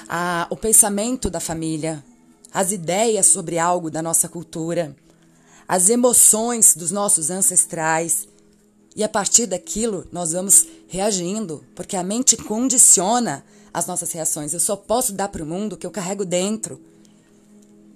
a, 0.08 0.46
o 0.50 0.56
pensamento 0.56 1.28
da 1.28 1.40
família, 1.40 2.04
as 2.52 2.70
ideias 2.70 3.26
sobre 3.26 3.58
algo 3.58 3.90
da 3.90 4.00
nossa 4.00 4.28
cultura, 4.28 4.94
as 5.66 5.88
emoções 5.88 6.76
dos 6.76 6.90
nossos 6.90 7.30
ancestrais 7.30 8.28
e 8.94 9.02
a 9.02 9.08
partir 9.08 9.46
daquilo, 9.46 10.06
nós 10.12 10.32
vamos 10.32 10.66
reagindo, 10.86 11.64
porque 11.74 11.96
a 11.96 12.04
mente 12.04 12.36
condiciona 12.36 13.44
as 13.74 13.86
nossas 13.86 14.12
reações. 14.12 14.54
Eu 14.54 14.60
só 14.60 14.76
posso 14.76 15.12
dar 15.12 15.28
para 15.28 15.42
o 15.42 15.46
mundo 15.46 15.72
o 15.72 15.76
que 15.76 15.84
eu 15.84 15.90
carrego 15.90 16.24
dentro. 16.24 16.80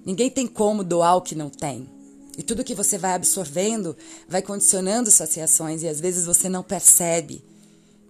Ninguém 0.05 0.29
tem 0.29 0.49
como 0.49 0.83
doar 0.83 1.17
o 1.17 1.23
que 1.23 1.37
não 1.37 1.49
tem. 1.49 1.89
E 2.37 2.43
tudo 2.43 2.65
que 2.65 2.75
você 2.75 2.99
vai 2.99 3.15
absorvendo 3.15 3.97
vai 4.29 4.43
condicionando 4.43 5.11
suas 5.11 5.33
reações 5.35 5.83
e 5.83 5.89
às 5.89 6.01
vezes 6.01 6.27
você 6.27 6.49
não 6.49 6.65
percebe 6.65 7.45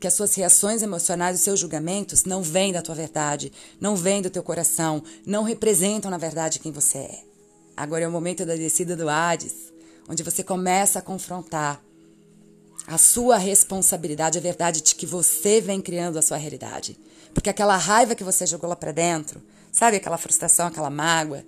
que 0.00 0.06
as 0.06 0.14
suas 0.14 0.34
reações 0.34 0.82
emocionais, 0.82 1.36
os 1.36 1.42
seus 1.42 1.60
julgamentos 1.60 2.24
não 2.24 2.42
vêm 2.42 2.72
da 2.72 2.80
tua 2.80 2.94
verdade, 2.94 3.52
não 3.80 3.96
vêm 3.96 4.22
do 4.22 4.30
teu 4.30 4.42
coração, 4.42 5.02
não 5.26 5.42
representam 5.42 6.10
na 6.10 6.18
verdade 6.18 6.60
quem 6.60 6.72
você 6.72 6.98
é. 6.98 7.20
Agora 7.76 8.04
é 8.04 8.08
o 8.08 8.12
momento 8.12 8.46
da 8.46 8.54
descida 8.54 8.96
do 8.96 9.08
Hades, 9.08 9.72
onde 10.08 10.22
você 10.22 10.42
começa 10.42 11.00
a 11.00 11.02
confrontar 11.02 11.82
a 12.86 12.96
sua 12.96 13.36
responsabilidade, 13.36 14.38
a 14.38 14.40
verdade 14.40 14.80
de 14.80 14.94
que 14.94 15.04
você 15.04 15.60
vem 15.60 15.80
criando 15.80 16.18
a 16.18 16.22
sua 16.22 16.36
realidade. 16.36 16.96
Porque 17.38 17.50
aquela 17.50 17.76
raiva 17.76 18.16
que 18.16 18.24
você 18.24 18.44
jogou 18.44 18.68
lá 18.68 18.74
para 18.74 18.90
dentro, 18.90 19.40
sabe 19.70 19.96
aquela 19.96 20.18
frustração, 20.18 20.66
aquela 20.66 20.90
mágoa, 20.90 21.44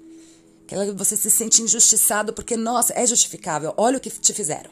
aquela 0.63 0.95
você 0.95 1.17
se 1.17 1.29
sente 1.29 1.63
injustiçado 1.63 2.33
porque 2.33 2.57
nossa, 2.57 2.93
é 2.93 3.05
justificável. 3.05 3.75
Olha 3.77 3.99
o 3.99 4.01
que 4.01 4.09
te 4.09 4.33
fizeram. 4.33 4.71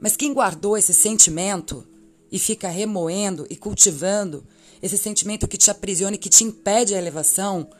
Mas 0.00 0.16
quem 0.16 0.34
guardou 0.34 0.76
esse 0.76 0.92
sentimento 0.92 1.86
e 2.28 2.40
fica 2.40 2.66
remoendo 2.66 3.46
e 3.48 3.54
cultivando 3.54 4.44
esse 4.82 4.98
sentimento 4.98 5.46
que 5.46 5.56
te 5.56 5.70
aprisiona 5.70 6.16
e 6.16 6.18
que 6.18 6.28
te 6.28 6.42
impede 6.42 6.92
a 6.92 6.98
elevação, 6.98 7.70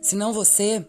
se 0.00 0.14
não 0.14 0.32
você, 0.32 0.86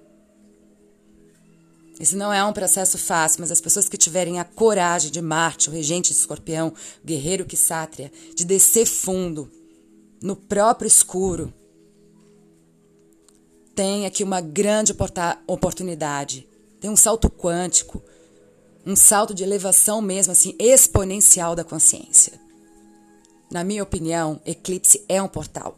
esse 2.00 2.15
não 2.15 2.31
é 2.31 2.45
um 2.45 2.53
processo 2.53 2.95
fácil, 2.95 3.41
mas 3.41 3.51
as 3.51 3.59
pessoas 3.59 3.89
que 3.89 3.97
tiverem 3.97 4.39
a 4.39 4.45
coragem 4.45 5.09
de 5.09 5.19
Marte, 5.19 5.67
o 5.67 5.74
regente 5.74 6.13
de 6.13 6.19
escorpião, 6.19 6.67
o 7.03 7.07
guerreiro 7.07 7.43
que 7.43 7.57
sátria, 7.57 8.12
de 8.36 8.45
descer 8.45 8.86
fundo, 8.86 9.57
no 10.21 10.36
próprio 10.36 10.88
escuro, 10.88 11.53
tem 13.75 14.05
aqui 14.05 14.24
uma 14.24 14.41
grande 14.41 14.95
oportunidade. 15.45 16.47
Tem 16.79 16.89
um 16.89 16.95
salto 16.95 17.29
quântico, 17.29 18.01
um 18.86 18.95
salto 18.95 19.33
de 19.33 19.43
elevação 19.43 20.01
mesmo, 20.01 20.31
assim, 20.31 20.55
exponencial 20.59 21.55
da 21.55 21.63
consciência. 21.63 22.39
Na 23.51 23.63
minha 23.63 23.83
opinião, 23.83 24.41
eclipse 24.45 25.03
é 25.07 25.21
um 25.21 25.27
portal. 25.27 25.77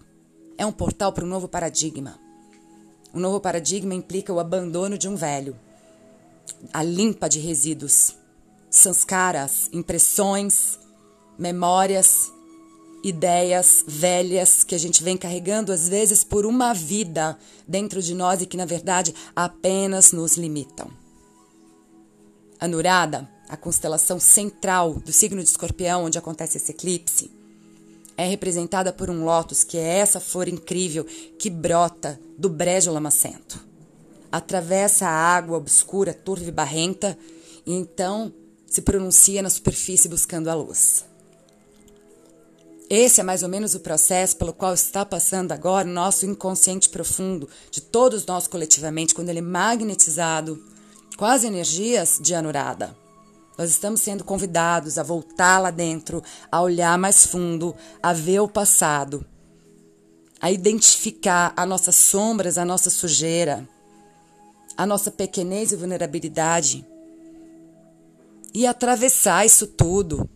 É 0.58 0.66
um 0.66 0.72
portal 0.72 1.12
para 1.14 1.26
um 1.26 1.28
novo 1.28 1.48
paradigma. 1.48 2.20
Um 3.14 3.20
novo 3.20 3.40
paradigma 3.40 3.94
implica 3.94 4.34
o 4.34 4.40
abandono 4.40 4.98
de 4.98 5.08
um 5.08 5.16
velho 5.16 5.56
a 6.74 6.84
limpa 6.84 7.30
de 7.30 7.40
resíduos, 7.40 8.16
sanskaras, 8.70 9.70
impressões, 9.72 10.80
memórias, 11.38 12.32
ideias 13.04 13.84
velhas 13.88 14.64
que 14.64 14.76
a 14.76 14.78
gente 14.78 15.04
vem 15.04 15.18
carregando 15.18 15.72
às 15.72 15.88
vezes 15.88 16.24
por 16.24 16.46
uma 16.46 16.74
vida 16.74 17.38
dentro 17.68 18.02
de 18.02 18.14
nós 18.14 18.42
e 18.42 18.46
que 18.46 18.58
na 18.58 18.66
verdade 18.66 19.14
apenas 19.36 20.12
nos 20.12 20.38
limitam. 20.38 20.90
Anurada, 22.60 23.30
a 23.48 23.56
constelação 23.56 24.20
central 24.20 24.96
do 24.96 25.14
signo 25.14 25.42
de 25.42 25.50
Escorpião, 25.50 26.06
onde 26.06 26.18
acontece 26.18 26.58
esse 26.58 26.72
eclipse, 26.72 27.32
é 28.18 28.28
representada 28.28 28.92
por 28.92 29.10
um 29.10 29.24
lótus 29.24 29.64
que 29.64 29.78
é 29.78 30.00
essa 30.00 30.20
flor 30.20 30.48
incrível 30.48 31.06
que 31.38 31.50
brota 31.50 32.20
do 32.38 32.50
brejo 32.50 32.92
lamacento 32.92 33.70
atravessa 34.32 35.08
a 35.08 35.36
água 35.36 35.58
obscura, 35.58 36.14
turva 36.14 36.48
e 36.48 36.52
barrenta, 36.52 37.18
e 37.66 37.74
então 37.74 38.32
se 38.68 38.82
pronuncia 38.82 39.42
na 39.42 39.50
superfície 39.50 40.08
buscando 40.08 40.50
a 40.50 40.54
luz. 40.54 41.06
Esse 42.90 43.22
é 43.22 43.24
mais 43.24 43.44
ou 43.44 43.50
menos 43.50 43.76
o 43.76 43.80
processo 43.80 44.36
pelo 44.36 44.52
qual 44.52 44.74
está 44.74 45.06
passando 45.06 45.52
agora 45.52 45.88
o 45.88 45.92
nosso 45.92 46.26
inconsciente 46.26 46.90
profundo, 46.90 47.48
de 47.70 47.82
todos 47.82 48.26
nós 48.26 48.48
coletivamente, 48.48 49.14
quando 49.14 49.30
ele 49.30 49.40
é 49.40 49.44
magnetizado 49.44 50.64
com 51.16 51.26
as 51.26 51.44
energias 51.44 52.18
de 52.20 52.34
Anurada. 52.34 52.96
Nós 53.58 53.70
estamos 53.70 54.02
sendo 54.02 54.24
convidados 54.24 54.98
a 54.98 55.04
voltar 55.04 55.60
lá 55.60 55.70
dentro, 55.70 56.24
a 56.52 56.62
olhar 56.62 56.98
mais 56.98 57.26
fundo, 57.26 57.76
a 58.02 58.14
ver 58.14 58.40
o 58.40 58.48
passado, 58.48 59.24
a 60.42 60.50
identificar 60.50 61.54
as 61.56 61.68
nossas 61.68 61.96
sombras, 61.96 62.58
a 62.58 62.66
nossa 62.66 62.90
sujeira 62.90 63.68
a 64.80 64.86
nossa 64.86 65.12
pequenez 65.12 65.74
e 65.74 65.76
vulnerabilidade 65.76 66.86
e 68.54 68.66
atravessar 68.66 69.46
isso 69.46 69.68
tudo 69.68 70.30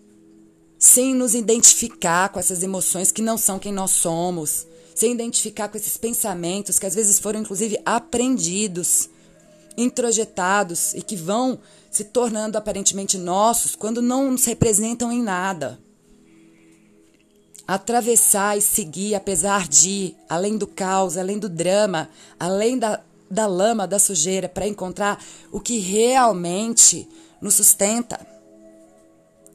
sem 0.83 1.15
nos 1.15 1.33
identificar 1.33 2.27
com 2.27 2.37
essas 2.37 2.61
emoções 2.61 3.09
que 3.09 3.21
não 3.21 3.37
são 3.37 3.57
quem 3.57 3.71
nós 3.71 3.91
somos, 3.91 4.67
sem 4.93 5.13
identificar 5.13 5.69
com 5.69 5.77
esses 5.77 5.95
pensamentos 5.95 6.77
que 6.77 6.85
às 6.85 6.93
vezes 6.93 7.19
foram 7.19 7.39
inclusive 7.39 7.79
aprendidos, 7.85 9.09
introjetados 9.77 10.93
e 10.93 11.01
que 11.01 11.15
vão 11.15 11.57
se 11.89 12.03
tornando 12.03 12.57
aparentemente 12.57 13.17
nossos 13.17 13.77
quando 13.77 14.01
não 14.01 14.29
nos 14.29 14.43
representam 14.43 15.09
em 15.09 15.23
nada. 15.23 15.79
Atravessar 17.65 18.57
e 18.57 18.61
seguir 18.61 19.15
apesar 19.15 19.69
de, 19.69 20.13
além 20.27 20.57
do 20.57 20.67
caos, 20.67 21.15
além 21.15 21.39
do 21.39 21.47
drama, 21.47 22.09
além 22.37 22.77
da 22.77 23.01
da 23.31 23.47
lama, 23.47 23.87
da 23.87 23.97
sujeira, 23.97 24.47
para 24.47 24.67
encontrar 24.67 25.17
o 25.51 25.59
que 25.59 25.79
realmente 25.79 27.07
nos 27.41 27.55
sustenta. 27.55 28.32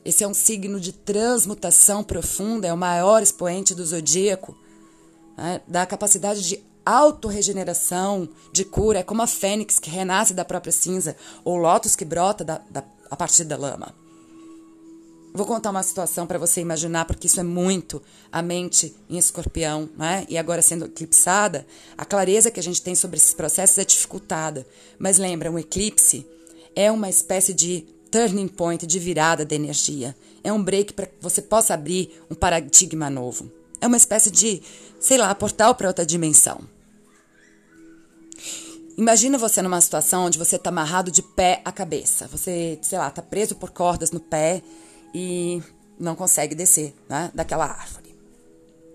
Esse 0.09 0.25
é 0.25 0.27
um 0.27 0.33
signo 0.33 0.81
de 0.81 0.91
transmutação 0.91 2.03
profunda, 2.03 2.67
é 2.67 2.73
o 2.73 2.79
maior 2.79 3.23
expoente 3.23 3.75
do 3.75 3.85
zodíaco, 3.85 4.57
né? 5.37 5.61
da 5.69 5.85
capacidade 5.85 6.49
de 6.49 6.65
autorregeneração, 6.83 8.27
de 8.51 8.65
cura. 8.65 9.01
É 9.01 9.03
como 9.03 9.21
a 9.21 9.27
fênix 9.27 9.79
que 9.79 9.91
renasce 9.91 10.33
da 10.33 10.47
própria 10.47 10.73
cinza, 10.73 11.15
ou 11.45 11.57
o 11.57 11.61
lótus 11.61 11.95
que 11.95 12.07
brota 12.07 12.43
da, 12.43 12.59
da, 12.71 12.83
a 13.11 13.17
partir 13.17 13.45
da 13.45 13.59
lama. 13.59 13.95
Vou 15.35 15.45
contar 15.45 15.69
uma 15.69 15.83
situação 15.83 16.27
para 16.27 16.39
você 16.39 16.63
imaginar, 16.63 17.05
porque 17.05 17.27
isso 17.27 17.39
é 17.39 17.43
muito 17.43 18.03
a 18.33 18.41
mente 18.41 18.97
em 19.11 19.19
escorpião, 19.19 19.91
né? 19.95 20.25
E 20.27 20.39
agora 20.39 20.63
sendo 20.63 20.87
eclipsada, 20.87 21.67
a 21.99 22.07
clareza 22.07 22.51
que 22.51 22.59
a 22.59 22.63
gente 22.63 22.81
tem 22.81 22.95
sobre 22.95 23.19
esses 23.19 23.35
processos 23.35 23.77
é 23.77 23.85
dificultada. 23.85 24.67
Mas 24.99 25.19
lembra, 25.19 25.51
um 25.51 25.59
eclipse 25.59 26.27
é 26.75 26.91
uma 26.91 27.11
espécie 27.11 27.53
de 27.53 27.98
turning 28.11 28.49
point, 28.49 28.87
de 28.87 28.99
virada 28.99 29.45
da 29.45 29.55
energia. 29.55 30.17
É 30.43 30.53
um 30.53 30.63
break 30.63 30.93
para 30.93 31.07
que 31.07 31.15
você 31.21 31.43
possa 31.43 31.75
abrir 31.75 32.23
um 32.31 32.35
paradigma 32.35 33.09
novo. 33.09 33.51
É 33.81 33.87
uma 33.87 33.97
espécie 33.97 34.31
de, 34.31 34.63
sei 35.01 35.19
lá, 35.19 35.35
portal 35.35 35.75
para 35.75 35.89
outra 35.89 36.05
dimensão. 36.05 36.61
Imagina 38.97 39.39
você 39.39 39.63
numa 39.63 39.81
situação 39.81 40.25
onde 40.25 40.39
você 40.39 40.57
está 40.57 40.71
amarrado 40.71 41.11
de 41.11 41.23
pé 41.23 41.63
à 41.65 41.71
cabeça. 41.71 42.27
Você, 42.29 42.79
sei 42.83 42.99
lá, 42.99 43.09
está 43.09 43.23
preso 43.23 43.55
por 43.55 43.71
cordas 43.71 44.11
no 44.11 44.19
pé 44.19 44.61
e 45.15 45.63
não 45.99 46.17
consegue 46.17 46.55
descer 46.55 46.93
né, 47.09 47.31
daquela 47.33 47.65
árvore. 47.65 48.09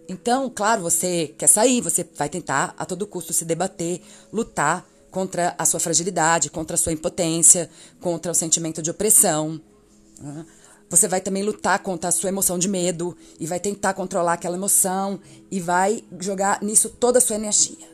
Então, 0.09 0.49
claro, 0.53 0.81
você 0.81 1.33
quer 1.37 1.47
sair, 1.47 1.79
você 1.79 2.05
vai 2.17 2.27
tentar 2.27 2.75
a 2.77 2.85
todo 2.85 3.07
custo 3.07 3.31
se 3.31 3.45
debater, 3.45 4.01
lutar 4.31 4.85
contra 5.13 5.55
a 5.57 5.63
sua 5.63 5.79
fragilidade, 5.79 6.49
contra 6.49 6.75
a 6.75 6.77
sua 6.77 6.91
impotência, 6.91 7.69
contra 8.01 8.31
o 8.31 8.35
sentimento 8.35 8.81
de 8.81 8.91
opressão. 8.91 9.61
Né? 10.19 10.45
você 10.89 11.07
vai 11.07 11.19
também 11.19 11.41
lutar 11.41 11.79
contra 11.79 12.09
a 12.09 12.11
sua 12.11 12.29
emoção 12.29 12.59
de 12.59 12.67
medo 12.67 13.17
e 13.39 13.47
vai 13.47 13.59
tentar 13.59 13.95
controlar 13.95 14.33
aquela 14.33 14.55
emoção 14.55 15.19
e 15.49 15.59
vai 15.59 16.03
jogar 16.19 16.61
nisso 16.61 16.87
toda 16.87 17.17
a 17.17 17.21
sua 17.21 17.35
energia. 17.35 17.91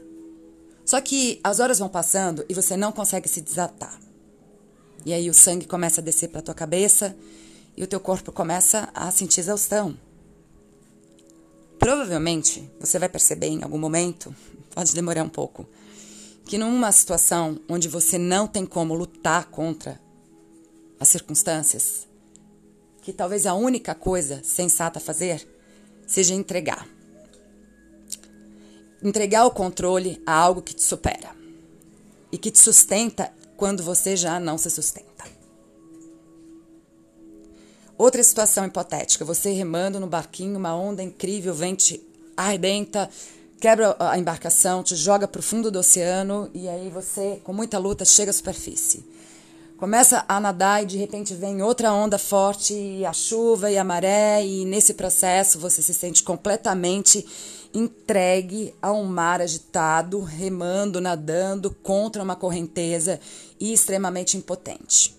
Só 0.83 0.99
que 0.99 1.39
as 1.41 1.61
horas 1.61 1.79
vão 1.79 1.87
passando 1.87 2.43
e 2.49 2.53
você 2.53 2.75
não 2.75 2.91
consegue 2.91 3.29
se 3.29 3.39
desatar. 3.39 3.97
E 5.05 5.13
aí 5.13 5.29
o 5.29 5.33
sangue 5.33 5.65
começa 5.65 6.01
a 6.01 6.03
descer 6.03 6.27
para 6.27 6.41
tua 6.41 6.53
cabeça 6.53 7.15
e 7.77 7.83
o 7.83 7.87
teu 7.87 8.01
corpo 8.01 8.33
começa 8.33 8.89
a 8.93 9.09
sentir 9.11 9.39
exaustão. 9.39 9.97
Provavelmente 11.77 12.69
você 12.81 12.99
vai 12.99 13.07
perceber 13.07 13.47
em 13.47 13.63
algum 13.63 13.77
momento, 13.77 14.35
pode 14.75 14.93
demorar 14.93 15.23
um 15.23 15.29
pouco, 15.29 15.65
que 16.49 16.57
numa 16.57 16.91
situação 16.91 17.59
onde 17.69 17.87
você 17.87 18.17
não 18.17 18.47
tem 18.47 18.65
como 18.65 18.95
lutar 18.95 19.51
contra 19.51 20.01
as 20.99 21.07
circunstâncias, 21.07 22.07
que 23.03 23.13
talvez 23.13 23.45
a 23.45 23.53
única 23.53 23.93
coisa 23.93 24.41
sensata 24.43 24.97
a 24.97 25.01
fazer 25.01 25.47
seja 26.07 26.33
entregar. 26.33 26.87
Entregar 29.03 29.45
o 29.45 29.51
controle 29.51 30.19
a 30.25 30.33
algo 30.33 30.63
que 30.63 30.73
te 30.73 30.81
supera 30.81 31.35
e 32.31 32.37
que 32.39 32.49
te 32.49 32.57
sustenta 32.57 33.31
quando 33.55 33.83
você 33.83 34.17
já 34.17 34.39
não 34.39 34.57
se 34.57 34.71
sustenta. 34.71 35.25
Outra 37.95 38.23
situação 38.23 38.65
hipotética, 38.65 39.23
você 39.23 39.51
remando 39.51 39.99
no 39.99 40.07
barquinho, 40.07 40.57
uma 40.57 40.75
onda 40.75 41.03
incrível, 41.03 41.53
vem 41.53 41.75
te 41.75 42.01
arrebenta, 42.35 43.07
quebra 43.59 43.95
a 43.99 44.17
embarcação, 44.17 44.81
te 44.83 44.95
joga 44.95 45.27
para 45.27 45.39
o 45.39 45.43
fundo 45.43 45.69
do 45.69 45.79
oceano 45.79 46.49
e 46.53 46.67
aí 46.67 46.89
você, 46.89 47.41
com 47.43 47.53
muita 47.53 47.77
luta, 47.77 48.05
chega 48.05 48.31
à 48.31 48.33
superfície 48.33 49.03
começa 49.79 50.25
a 50.27 50.41
nadar 50.41 50.83
e 50.83 50.85
de 50.85 50.97
repente 50.97 51.33
vem 51.33 51.61
outra 51.61 51.93
onda 51.93 52.17
forte, 52.17 52.73
e 52.73 53.05
a 53.05 53.13
chuva 53.13 53.71
e 53.71 53.77
a 53.77 53.83
maré, 53.83 54.45
e 54.45 54.65
nesse 54.65 54.93
processo 54.93 55.57
você 55.57 55.81
se 55.81 55.93
sente 55.93 56.21
completamente 56.21 57.25
entregue 57.73 58.75
a 58.81 58.91
um 58.91 59.05
mar 59.05 59.41
agitado, 59.41 60.21
remando, 60.21 60.99
nadando 60.99 61.71
contra 61.71 62.21
uma 62.21 62.35
correnteza 62.35 63.21
e 63.59 63.71
extremamente 63.71 64.35
impotente. 64.35 65.15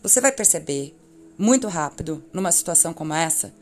Você 0.00 0.20
vai 0.20 0.30
perceber 0.30 0.94
muito 1.36 1.66
rápido, 1.66 2.22
numa 2.32 2.52
situação 2.52 2.94
como 2.94 3.14
essa, 3.14 3.52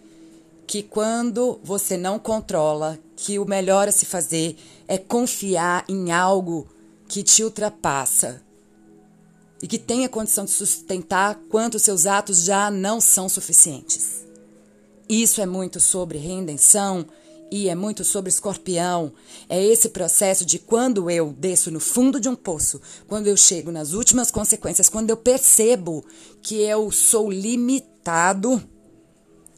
que 0.66 0.82
quando 0.82 1.58
você 1.64 1.96
não 1.96 2.18
controla, 2.18 2.98
que 3.16 3.38
o 3.38 3.44
melhor 3.44 3.88
a 3.88 3.92
se 3.92 4.06
fazer 4.06 4.56
é 4.86 4.98
confiar 4.98 5.84
em 5.88 6.12
algo 6.12 6.68
que 7.08 7.22
te 7.22 7.44
ultrapassa, 7.44 8.42
e 9.64 9.66
que 9.66 9.78
tenha 9.78 10.10
condição 10.10 10.44
de 10.44 10.50
sustentar 10.50 11.40
quanto 11.48 11.78
seus 11.78 12.04
atos 12.04 12.44
já 12.44 12.70
não 12.70 13.00
são 13.00 13.30
suficientes. 13.30 14.26
Isso 15.08 15.40
é 15.40 15.46
muito 15.46 15.80
sobre 15.80 16.18
redenção 16.18 17.06
e 17.50 17.70
é 17.70 17.74
muito 17.74 18.04
sobre 18.04 18.28
escorpião. 18.28 19.12
É 19.48 19.64
esse 19.64 19.88
processo 19.88 20.44
de 20.44 20.58
quando 20.58 21.10
eu 21.10 21.32
desço 21.32 21.70
no 21.70 21.80
fundo 21.80 22.20
de 22.20 22.28
um 22.28 22.34
poço, 22.34 22.78
quando 23.08 23.26
eu 23.26 23.38
chego 23.38 23.72
nas 23.72 23.94
últimas 23.94 24.30
consequências, 24.30 24.90
quando 24.90 25.08
eu 25.08 25.16
percebo 25.16 26.04
que 26.42 26.56
eu 26.56 26.90
sou 26.90 27.30
limitado. 27.30 28.62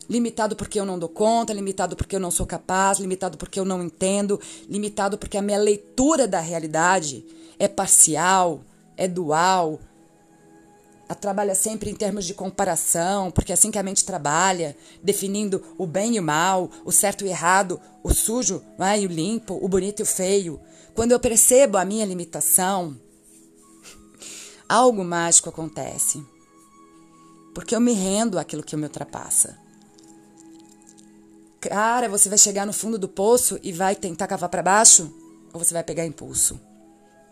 Limitado 0.09 0.55
porque 0.55 0.79
eu 0.79 0.85
não 0.85 0.99
dou 0.99 1.09
conta, 1.09 1.53
limitado 1.53 1.97
porque 1.97 2.17
eu 2.17 2.21
não 2.21 2.31
sou 2.31 2.47
capaz, 2.47 2.99
limitado 2.99 3.37
porque 3.37 3.59
eu 3.59 3.65
não 3.65 3.83
entendo, 3.83 4.41
limitado 4.69 5.19
porque 5.19 5.37
a 5.37 5.43
minha 5.43 5.59
leitura 5.59 6.29
da 6.29 6.41
realidade 6.41 7.25
é 7.59 7.67
parcial, 7.67 8.61
é 8.97 9.09
dual, 9.09 9.81
a 11.09 11.15
trabalha 11.15 11.55
sempre 11.55 11.89
em 11.91 11.95
termos 11.95 12.25
de 12.25 12.35
comparação, 12.35 13.31
porque 13.31 13.53
é 13.53 13.55
assim 13.55 13.71
que 13.71 13.79
a 13.79 13.83
mente 13.83 14.05
trabalha, 14.05 14.77
definindo 15.03 15.63
o 15.79 15.87
bem 15.87 16.17
e 16.17 16.21
o 16.21 16.23
mal, 16.23 16.69
o 16.85 16.91
certo 16.91 17.25
e 17.25 17.29
o 17.29 17.31
errado, 17.31 17.81
o 18.03 18.13
sujo 18.13 18.63
é? 18.79 19.01
e 19.01 19.07
o 19.07 19.11
limpo, 19.11 19.59
o 19.63 19.69
bonito 19.69 20.01
e 20.01 20.03
o 20.03 20.07
feio. 20.07 20.61
Quando 20.95 21.13
eu 21.13 21.21
percebo 21.21 21.79
a 21.79 21.85
minha 21.85 22.05
limitação, 22.05 22.97
algo 24.69 25.05
mágico 25.05 25.49
acontece. 25.49 26.25
Porque 27.55 27.75
eu 27.75 27.81
me 27.81 27.93
rendo 27.93 28.39
àquilo 28.39 28.63
que 28.63 28.77
me 28.77 28.85
ultrapassa. 28.85 29.57
Cara, 31.69 32.09
você 32.09 32.29
vai 32.29 32.39
chegar 32.39 32.65
no 32.65 32.73
fundo 32.73 32.99
do 32.99 33.09
poço 33.09 33.59
e 33.63 33.73
vai 33.73 33.97
tentar 33.97 34.27
cavar 34.27 34.49
para 34.49 34.63
baixo? 34.63 35.13
Ou 35.53 35.63
você 35.63 35.75
vai 35.75 35.83
pegar 35.83 36.07
impulso? 36.07 36.61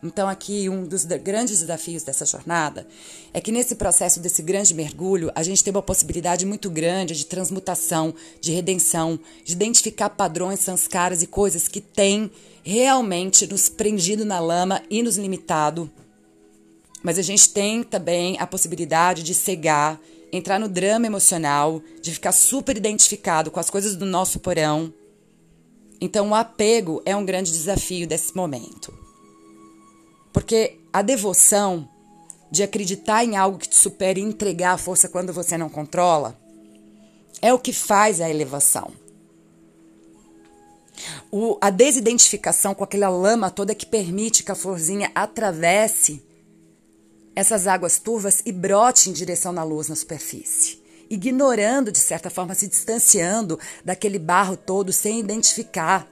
Então, 0.03 0.29
aqui, 0.29 0.68
um 0.68 0.85
dos 0.85 1.05
grandes 1.05 1.61
desafios 1.61 2.03
dessa 2.03 2.27
jornada 2.27 2.87
é 3.33 3.40
que 3.40 3.51
nesse 3.51 3.75
processo 3.75 4.20
desse 4.20 4.42
grande 4.42 4.75
mergulho, 4.75 5.33
a 5.35 5.42
gente 5.42 5.64
tem 5.64 5.70
uma 5.70 5.81
possibilidade 5.81 6.44
muito 6.44 6.68
grande 6.68 7.14
de 7.14 7.25
transmutação, 7.25 8.14
de 8.38 8.53
redenção, 8.53 9.18
de 9.42 9.53
identificar 9.53 10.11
padrões, 10.11 10.61
sanskaras 10.61 11.23
e 11.23 11.27
coisas 11.27 11.68
que 11.68 11.81
têm 11.81 12.31
realmente 12.62 13.47
nos 13.47 13.70
prendido 13.70 14.27
na 14.27 14.40
lama 14.40 14.83
e 14.90 15.03
nos 15.03 15.16
limitado. 15.16 15.90
Mas 17.03 17.18
a 17.18 17.23
gente 17.23 17.49
tem 17.49 17.83
também 17.83 18.37
a 18.38 18.47
possibilidade 18.47 19.23
de 19.23 19.33
cegar, 19.33 19.99
entrar 20.37 20.59
no 20.59 20.68
drama 20.68 21.07
emocional, 21.07 21.81
de 22.03 22.11
ficar 22.11 22.33
super 22.33 22.77
identificado 22.77 23.51
com 23.51 23.61
as 23.61 23.70
coisas 23.70 23.94
do 23.94 24.05
nosso 24.05 24.40
porão. 24.40 24.92
Então, 26.01 26.31
o 26.31 26.35
apego 26.35 27.01
é 27.05 27.14
um 27.14 27.25
grande 27.25 27.53
desafio 27.53 28.07
desse 28.07 28.35
momento. 28.37 28.92
Porque 30.33 30.81
a 30.92 31.03
devoção 31.03 31.88
de 32.51 32.64
acreditar 32.64 33.25
em 33.25 33.37
algo 33.37 33.59
que 33.59 33.68
te 33.68 33.77
supera 33.77 34.18
e 34.18 34.23
entregar 34.23 34.73
a 34.73 34.79
força 34.79 35.09
quando 35.09 35.33
você 35.33 35.57
não 35.57 35.68
controla 35.68 36.37
é 37.40 37.53
o 37.55 37.59
que 37.59 37.73
faz 37.73 38.20
a 38.20 38.29
elevação. 38.29 38.90
O, 41.31 41.59
a 41.61 41.70
desidentificação 41.70 42.75
com 42.75 42.83
aquela 42.83 43.09
lama 43.09 43.51
toda 43.51 43.75
que 43.75 43.87
permite 43.87 44.42
que 44.42 44.51
a 44.51 44.55
florzinha 44.57 45.11
atravesse 45.14 46.23
essas 47.35 47.66
águas 47.66 47.99
turvas 47.99 48.42
e 48.44 48.53
brote 48.53 49.11
em 49.11 49.12
direção 49.12 49.55
da 49.55 49.62
luz 49.62 49.88
na 49.88 49.97
superfície, 49.97 50.79
ignorando, 51.11 51.90
de 51.90 51.99
certa 51.99 52.31
forma, 52.31 52.55
se 52.55 52.68
distanciando 52.68 53.59
daquele 53.85 54.18
barro 54.18 54.57
todo 54.57 54.92
sem 54.92 55.20
identificar 55.20 56.09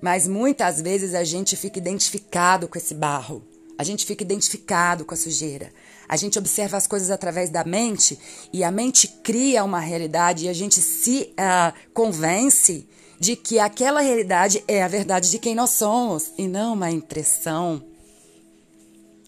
mas 0.00 0.26
muitas 0.26 0.80
vezes 0.80 1.14
a 1.14 1.24
gente 1.24 1.56
fica 1.56 1.78
identificado 1.78 2.66
com 2.66 2.78
esse 2.78 2.94
barro, 2.94 3.44
a 3.76 3.84
gente 3.84 4.06
fica 4.06 4.22
identificado 4.22 5.04
com 5.04 5.14
a 5.14 5.16
sujeira. 5.16 5.70
A 6.08 6.16
gente 6.16 6.38
observa 6.38 6.76
as 6.76 6.86
coisas 6.86 7.10
através 7.10 7.50
da 7.50 7.64
mente 7.64 8.18
e 8.52 8.64
a 8.64 8.70
mente 8.70 9.06
cria 9.22 9.62
uma 9.62 9.78
realidade 9.78 10.46
e 10.46 10.48
a 10.48 10.52
gente 10.52 10.80
se 10.80 11.32
uh, 11.32 11.72
convence 11.94 12.88
de 13.18 13.36
que 13.36 13.58
aquela 13.58 14.00
realidade 14.00 14.64
é 14.66 14.82
a 14.82 14.88
verdade 14.88 15.30
de 15.30 15.38
quem 15.38 15.54
nós 15.54 15.70
somos 15.70 16.32
e 16.36 16.48
não 16.48 16.72
uma 16.72 16.90
impressão. 16.90 17.89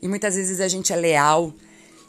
E 0.03 0.09
muitas 0.09 0.35
vezes 0.35 0.61
a 0.61 0.69
gente 0.69 0.93
é 0.93 0.97
leal 0.97 1.55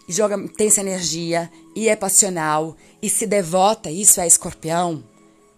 e 0.09 0.11
joga 0.11 0.35
intensa 0.35 0.81
energia 0.81 1.49
e 1.75 1.87
é 1.87 1.95
passional 1.95 2.75
e 3.01 3.09
se 3.09 3.25
devota, 3.25 3.89
isso 3.89 4.19
é 4.19 4.27
escorpião 4.27 5.03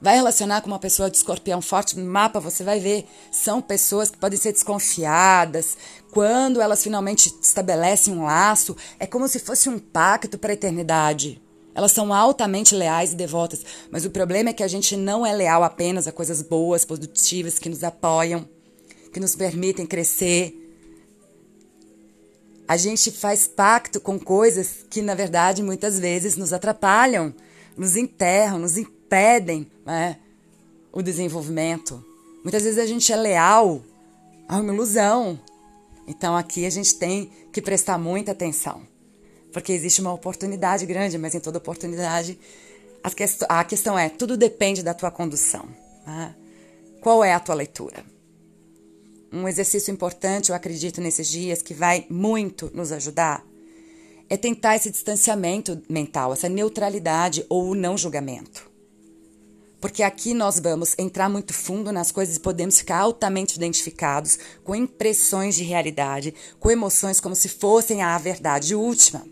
vai 0.06 0.16
relacionar 0.18 0.62
com 0.62 0.68
uma 0.68 0.78
pessoa 0.78 1.10
de 1.10 1.18
escorpião 1.18 1.62
forte 1.64 1.98
no 1.98 2.06
mapa, 2.06 2.40
você 2.40 2.64
vai 2.64 2.80
ver, 2.80 3.06
são 3.32 3.60
pessoas 3.60 4.12
que 4.12 4.18
podem 4.20 4.38
ser 4.38 4.52
desconfiadas. 4.52 5.76
Quando 6.12 6.62
elas 6.62 6.84
finalmente 6.84 7.34
estabelecem 7.42 8.14
um 8.14 8.24
laço, 8.24 8.76
é 9.00 9.08
como 9.08 9.28
se 9.28 9.40
fosse 9.40 9.68
um 9.68 9.80
pacto 9.80 10.38
para 10.38 10.52
a 10.52 10.54
eternidade. 10.54 11.42
Elas 11.74 11.92
são 11.92 12.14
altamente 12.14 12.76
leais 12.76 13.14
e 13.14 13.16
devotas, 13.16 13.66
mas 13.92 14.06
o 14.06 14.12
problema 14.12 14.52
é 14.52 14.54
que 14.54 14.62
a 14.62 14.68
gente 14.68 14.96
não 14.96 15.26
é 15.26 15.34
leal 15.34 15.64
apenas 15.64 16.08
a 16.08 16.12
coisas 16.12 16.42
boas, 16.42 16.86
positivas, 16.86 17.58
que 17.58 17.68
nos 17.68 17.84
apoiam, 17.84 18.48
que 19.12 19.20
nos 19.20 19.36
permitem 19.36 19.88
crescer. 19.88 20.65
A 22.68 22.78
gente 22.78 23.12
faz 23.12 23.48
pacto 23.48 24.00
com 24.00 24.20
coisas 24.20 24.86
que, 24.90 25.02
na 25.02 25.14
verdade, 25.14 25.62
muitas 25.62 26.00
vezes 26.00 26.36
nos 26.36 26.52
atrapalham, 26.52 27.34
nos 27.78 27.96
enterram, 27.96 28.58
nos 28.60 28.78
impedem 28.78 29.70
né, 29.86 30.18
o 30.92 31.02
desenvolvimento. 31.02 32.04
Muitas 32.44 32.64
vezes 32.64 32.80
a 32.80 32.86
gente 32.86 33.12
é 33.12 33.16
leal 33.16 33.84
a 34.48 34.58
uma 34.58 34.74
ilusão. 34.74 35.40
Então 36.08 36.36
aqui 36.36 36.66
a 36.66 36.70
gente 36.70 36.96
tem 36.96 37.30
que 37.52 37.62
prestar 37.62 37.98
muita 37.98 38.32
atenção. 38.32 38.82
Porque 39.52 39.72
existe 39.72 40.02
uma 40.02 40.14
oportunidade 40.14 40.86
grande, 40.86 41.18
mas 41.18 41.36
em 41.36 41.40
toda 41.40 41.60
oportunidade 41.60 42.38
a, 43.04 43.12
quest 43.12 43.44
a 43.48 43.64
questão 43.64 43.98
é: 43.98 44.10
tudo 44.10 44.36
depende 44.36 44.82
da 44.82 44.94
tua 44.94 45.12
condução. 45.12 45.68
Né? 46.06 46.36
Qual 47.00 47.24
é 47.24 47.34
a 47.34 47.40
tua 47.40 47.56
leitura? 47.56 48.04
Um 49.36 49.48
exercício 49.48 49.92
importante, 49.92 50.50
eu 50.50 50.56
acredito, 50.56 51.02
nesses 51.02 51.28
dias, 51.28 51.62
que 51.62 51.74
vai 51.74 52.06
muito 52.10 52.72
nos 52.74 52.92
ajudar, 52.92 53.46
é 54.30 54.38
tentar 54.38 54.76
esse 54.76 54.90
distanciamento 54.90 55.82
mental, 55.90 56.34
essa 56.34 56.48
neutralidade 56.48 57.46
ou 57.50 57.70
o 57.70 57.76
não 57.76 57.98
julgamento 57.98 58.76
porque 59.86 60.02
aqui 60.02 60.34
nós 60.34 60.60
vamos 60.60 60.96
entrar 60.98 61.30
muito 61.30 61.54
fundo 61.54 61.92
nas 61.92 62.12
coisas 62.12 62.38
e 62.38 62.40
podemos 62.40 62.80
ficar 62.80 62.98
altamente 62.98 63.56
identificados 63.56 64.40
com 64.64 64.74
impressões 64.74 65.56
de 65.56 65.64
realidade, 65.64 66.34
com 66.60 66.72
emoções 66.72 67.20
como 67.20 67.36
se 67.36 67.48
fossem 67.48 68.02
a 68.02 68.18
verdade 68.18 68.74
última. 68.74 69.24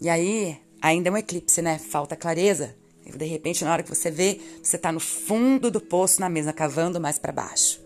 E 0.00 0.08
aí, 0.08 0.56
ainda 0.80 1.08
é 1.08 1.12
um 1.12 1.16
eclipse, 1.16 1.60
né? 1.60 1.78
Falta 1.78 2.14
clareza. 2.14 2.76
De 3.04 3.24
repente, 3.24 3.64
na 3.64 3.72
hora 3.72 3.82
que 3.82 3.92
você 3.92 4.08
vê, 4.08 4.40
você 4.62 4.76
está 4.76 4.92
no 4.92 5.00
fundo 5.00 5.68
do 5.68 5.80
poço 5.80 6.20
na 6.20 6.28
mesa, 6.28 6.52
cavando 6.52 7.00
mais 7.00 7.18
para 7.18 7.32
baixo. 7.32 7.83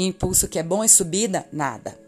E 0.00 0.06
impulso 0.06 0.48
que 0.48 0.58
é 0.58 0.62
bom 0.62 0.82
e 0.82 0.88
subida, 0.88 1.46
nada. 1.52 2.00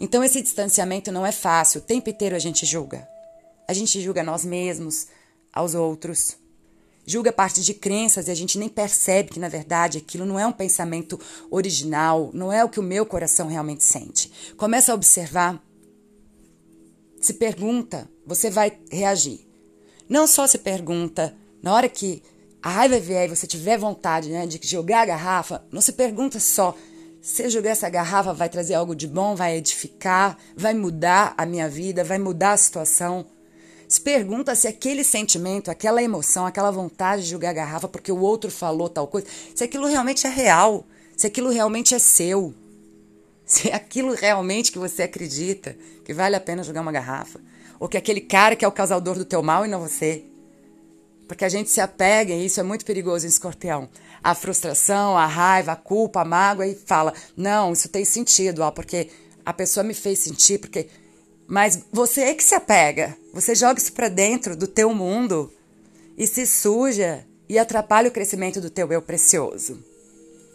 Então, 0.00 0.24
esse 0.24 0.40
distanciamento 0.40 1.12
não 1.12 1.26
é 1.26 1.30
fácil. 1.30 1.78
O 1.78 1.84
tempo 1.84 2.08
inteiro 2.08 2.34
a 2.34 2.38
gente 2.38 2.64
julga. 2.64 3.06
A 3.68 3.74
gente 3.74 4.00
julga 4.00 4.22
nós 4.22 4.46
mesmos, 4.46 5.08
aos 5.52 5.74
outros. 5.74 6.38
Julga 7.04 7.34
parte 7.34 7.62
de 7.62 7.74
crenças 7.74 8.28
e 8.28 8.30
a 8.30 8.34
gente 8.34 8.58
nem 8.58 8.70
percebe 8.70 9.28
que, 9.28 9.38
na 9.38 9.50
verdade, 9.50 9.98
aquilo 9.98 10.24
não 10.24 10.38
é 10.38 10.46
um 10.46 10.52
pensamento 10.52 11.20
original, 11.50 12.30
não 12.32 12.50
é 12.50 12.64
o 12.64 12.68
que 12.70 12.80
o 12.80 12.82
meu 12.82 13.04
coração 13.04 13.46
realmente 13.46 13.84
sente. 13.84 14.32
Começa 14.56 14.90
a 14.90 14.94
observar. 14.94 15.62
Se 17.20 17.34
pergunta, 17.34 18.08
você 18.24 18.48
vai 18.48 18.78
reagir. 18.90 19.46
Não 20.08 20.26
só 20.26 20.46
se 20.46 20.56
pergunta, 20.56 21.36
na 21.62 21.74
hora 21.74 21.90
que 21.90 22.22
a 22.62 22.68
raiva 22.68 22.98
vier 22.98 23.26
e 23.26 23.34
você 23.34 23.46
tiver 23.46 23.78
vontade 23.78 24.28
né, 24.30 24.46
de 24.46 24.58
jogar 24.66 25.02
a 25.02 25.06
garrafa, 25.06 25.64
não 25.70 25.80
se 25.80 25.92
pergunta 25.92 26.38
só 26.38 26.76
se 27.22 27.42
eu 27.42 27.50
jogar 27.50 27.70
essa 27.70 27.88
garrafa 27.88 28.32
vai 28.32 28.48
trazer 28.48 28.74
algo 28.74 28.94
de 28.94 29.06
bom, 29.06 29.34
vai 29.34 29.56
edificar, 29.56 30.38
vai 30.56 30.72
mudar 30.72 31.34
a 31.36 31.44
minha 31.44 31.68
vida, 31.68 32.02
vai 32.02 32.18
mudar 32.18 32.52
a 32.52 32.56
situação. 32.56 33.26
Se 33.86 34.00
pergunta 34.00 34.54
se 34.54 34.66
aquele 34.66 35.04
sentimento, 35.04 35.70
aquela 35.70 36.02
emoção, 36.02 36.46
aquela 36.46 36.70
vontade 36.70 37.22
de 37.22 37.28
jogar 37.28 37.50
a 37.50 37.54
garrafa 37.54 37.88
porque 37.88 38.10
o 38.10 38.20
outro 38.20 38.50
falou 38.50 38.88
tal 38.88 39.06
coisa, 39.06 39.26
se 39.54 39.62
aquilo 39.62 39.86
realmente 39.86 40.26
é 40.26 40.30
real, 40.30 40.86
se 41.16 41.26
aquilo 41.26 41.50
realmente 41.50 41.94
é 41.94 41.98
seu, 41.98 42.54
se 43.44 43.68
é 43.68 43.74
aquilo 43.74 44.14
realmente 44.14 44.72
que 44.72 44.78
você 44.78 45.02
acredita 45.02 45.76
que 46.04 46.14
vale 46.14 46.36
a 46.36 46.40
pena 46.40 46.62
jogar 46.62 46.80
uma 46.80 46.92
garrafa. 46.92 47.40
Ou 47.78 47.88
que 47.88 47.96
aquele 47.96 48.20
cara 48.20 48.56
que 48.56 48.64
é 48.64 48.68
o 48.68 48.72
causador 48.72 49.16
do 49.16 49.24
teu 49.24 49.42
mal 49.42 49.64
e 49.64 49.68
não 49.68 49.80
você. 49.80 50.24
Porque 51.30 51.44
a 51.44 51.48
gente 51.48 51.70
se 51.70 51.80
apega, 51.80 52.34
e 52.34 52.46
isso 52.46 52.58
é 52.58 52.62
muito 52.64 52.84
perigoso 52.84 53.24
em 53.24 53.28
escorpião, 53.28 53.88
a 54.20 54.34
frustração, 54.34 55.16
a 55.16 55.26
raiva, 55.26 55.70
a 55.70 55.76
culpa, 55.76 56.22
a 56.22 56.24
mágoa, 56.24 56.66
e 56.66 56.74
fala: 56.74 57.14
não, 57.36 57.72
isso 57.72 57.88
tem 57.88 58.04
sentido, 58.04 58.62
ó, 58.62 58.72
porque 58.72 59.08
a 59.46 59.52
pessoa 59.52 59.84
me 59.84 59.94
fez 59.94 60.18
sentir, 60.18 60.58
porque. 60.58 60.88
Mas 61.46 61.84
você 61.92 62.22
é 62.22 62.34
que 62.34 62.42
se 62.42 62.56
apega, 62.56 63.16
você 63.32 63.54
joga 63.54 63.78
isso 63.78 63.92
para 63.92 64.08
dentro 64.08 64.56
do 64.56 64.66
teu 64.66 64.92
mundo 64.92 65.52
e 66.18 66.26
se 66.26 66.44
suja 66.44 67.24
e 67.48 67.60
atrapalha 67.60 68.08
o 68.08 68.12
crescimento 68.12 68.60
do 68.60 68.68
teu 68.68 68.90
eu 68.90 69.00
precioso. 69.00 69.78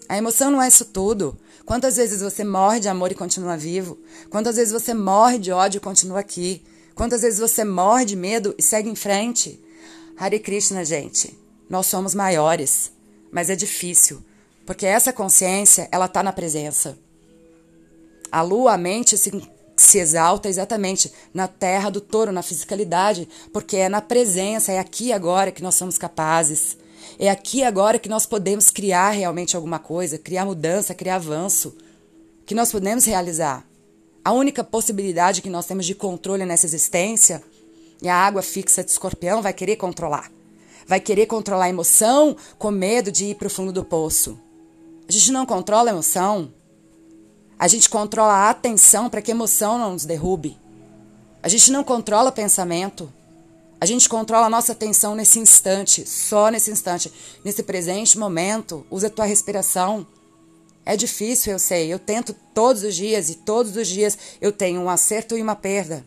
A 0.09 0.17
emoção 0.17 0.51
não 0.51 0.61
é 0.61 0.67
isso 0.67 0.83
tudo. 0.83 1.39
Quantas 1.65 1.95
vezes 1.95 2.19
você 2.19 2.43
morre 2.43 2.81
de 2.81 2.89
amor 2.89 3.13
e 3.13 3.15
continua 3.15 3.55
vivo? 3.55 3.97
Quantas 4.29 4.57
vezes 4.57 4.73
você 4.73 4.93
morre 4.93 5.39
de 5.39 5.53
ódio 5.53 5.77
e 5.77 5.81
continua 5.81 6.19
aqui? 6.19 6.65
Quantas 6.93 7.21
vezes 7.21 7.39
você 7.39 7.63
morre 7.63 8.03
de 8.03 8.17
medo 8.17 8.53
e 8.57 8.61
segue 8.61 8.89
em 8.89 8.95
frente? 8.95 9.63
Hare 10.17 10.39
Krishna, 10.39 10.86
gente. 10.86 11.38
Nós 11.69 11.88
somos 11.88 12.15
maiores, 12.15 12.91
mas 13.32 13.49
é 13.49 13.56
difícil, 13.56 14.23
porque 14.65 14.86
essa 14.86 15.12
consciência, 15.12 15.89
ela 15.91 16.06
está 16.06 16.23
na 16.23 16.32
presença. 16.32 16.97
A 18.32 18.41
lua, 18.41 18.73
a 18.73 18.78
mente 18.78 19.17
se, 19.17 19.32
se 19.75 19.97
exalta 19.97 20.47
exatamente 20.47 21.12
na 21.34 21.47
terra 21.47 21.89
do 21.89 21.99
touro, 21.99 22.32
na 22.32 22.41
fisicalidade, 22.41 23.28
porque 23.51 23.75
é 23.78 23.89
na 23.89 24.01
presença, 24.01 24.71
é 24.71 24.80
aqui 24.80 25.12
agora 25.12 25.51
que 25.51 25.63
nós 25.63 25.75
somos 25.75 25.97
capazes. 25.97 26.78
É 27.19 27.30
aqui 27.30 27.63
agora 27.63 27.99
que 27.99 28.10
nós 28.10 28.25
podemos 28.25 28.69
criar 28.69 29.10
realmente 29.10 29.56
alguma 29.56 29.80
coisa, 29.80 30.17
criar 30.17 30.45
mudança, 30.45 30.93
criar 30.93 31.15
avanço, 31.15 31.75
que 32.45 32.56
nós 32.56 32.71
podemos 32.71 33.06
realizar. 33.06 33.67
A 34.23 34.32
única 34.32 34.63
possibilidade 34.63 35.41
que 35.41 35.49
nós 35.49 35.65
temos 35.65 35.86
de 35.86 35.93
controle 35.93 36.45
nessa 36.45 36.65
existência 36.65 37.43
e 38.01 38.10
a 38.10 38.15
água 38.15 38.41
fixa 38.41 38.84
de 38.84 38.91
escorpião 38.91 39.41
vai 39.41 39.53
querer 39.53 39.75
controlar. 39.75 40.31
Vai 40.88 40.99
querer 40.99 41.25
controlar 41.25 41.65
a 41.65 41.69
emoção 41.69 42.36
com 42.58 42.69
medo 42.69 43.12
de 43.12 43.25
ir 43.25 43.36
para 43.36 43.47
o 43.47 43.49
fundo 43.49 43.71
do 43.71 43.84
poço. 43.84 44.39
A 45.08 45.12
gente 45.12 45.31
não 45.31 45.45
controla 45.45 45.89
a 45.89 45.93
emoção. 45.93 46.53
A 47.58 47.67
gente 47.67 47.89
controla 47.89 48.34
a 48.34 48.49
atenção 48.49 49.10
para 49.10 49.21
que 49.21 49.31
a 49.31 49.36
emoção 49.36 49.77
não 49.77 49.93
nos 49.93 50.05
derrube. 50.05 50.58
A 51.41 51.47
gente 51.47 51.71
não 51.71 51.84
controla 51.84 52.29
o 52.29 52.34
pensamento. 52.34 53.12
A 53.79 53.86
gente 53.86 54.08
controla 54.10 54.47
a 54.47 54.49
nossa 54.49 54.71
atenção 54.71 55.15
nesse 55.15 55.39
instante, 55.39 56.08
só 56.08 56.49
nesse 56.49 56.71
instante, 56.71 57.12
nesse 57.43 57.62
presente 57.63 58.17
momento. 58.17 58.86
Usa 58.89 59.08
a 59.08 59.10
tua 59.10 59.25
respiração. 59.25 60.05
É 60.86 60.95
difícil, 60.95 61.53
eu 61.53 61.60
sei. 61.60 61.91
Eu 61.91 61.99
tento 61.99 62.36
todos 62.53 62.84
os 62.84 62.95
dias 62.95 63.29
e 63.29 63.36
todos 63.36 63.75
os 63.75 63.88
dias 63.88 64.17
eu 64.39 64.51
tenho 64.51 64.81
um 64.81 64.89
acerto 64.89 65.38
e 65.38 65.41
uma 65.41 65.55
perda. 65.55 66.05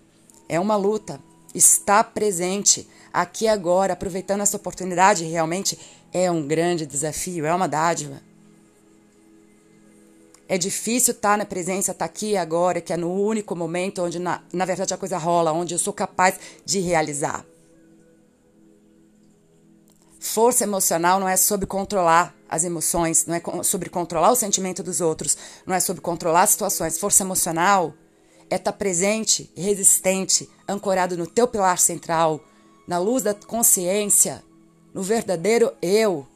É 0.49 0.59
uma 0.59 0.77
luta. 0.77 1.21
Está 1.55 2.05
presente 2.05 2.87
aqui 3.13 3.49
agora, 3.49 3.95
aproveitando 3.95 4.43
essa 4.43 4.57
oportunidade, 4.57 5.25
realmente 5.25 5.79
é 6.13 6.31
um 6.31 6.47
grande 6.47 6.87
desafio, 6.87 7.47
é 7.47 7.55
uma 7.55 7.69
dádiva. 7.69 8.21
É 10.49 10.57
difícil 10.57 11.13
estar 11.13 11.37
na 11.37 11.45
presença, 11.45 11.93
estar 11.93 12.05
aqui 12.07 12.37
agora, 12.37 12.81
que 12.81 12.93
é 12.93 12.97
no 12.97 13.13
único 13.13 13.55
momento 13.55 14.03
onde, 14.03 14.19
na, 14.19 14.43
na 14.51 14.65
verdade, 14.65 14.95
a 14.95 14.97
coisa 14.97 15.19
rola, 15.19 15.53
onde 15.53 15.75
eu 15.75 15.79
sou 15.79 15.93
capaz 15.93 16.39
de 16.65 16.81
realizar. 16.81 17.45
Força 20.19 20.65
emocional 20.65 21.21
não 21.21 21.29
é 21.29 21.37
sobre 21.37 21.67
controlar 21.67 22.35
as 22.49 22.65
emoções, 22.65 23.27
não 23.27 23.35
é 23.35 23.43
sobre 23.63 23.91
controlar 23.91 24.31
o 24.31 24.37
sentimento 24.37 24.83
dos 24.83 25.01
outros, 25.01 25.37
não 25.67 25.75
é 25.75 25.81
sobre 25.81 26.01
controlar 26.01 26.43
as 26.43 26.51
situações. 26.51 26.99
Força 26.99 27.23
emocional 27.23 27.95
é 28.51 28.57
estar 28.57 28.73
tá 28.73 28.79
presente, 28.79 29.51
resistente, 29.57 30.49
ancorado 30.69 31.17
no 31.17 31.27
teu 31.27 31.47
pilar 31.47 31.79
central, 31.79 32.41
na 32.87 32.99
luz 32.99 33.23
da 33.23 33.35
consciência, 33.35 34.43
no 34.95 35.03
verdadeiro 35.03 35.73
eu, 35.83 36.27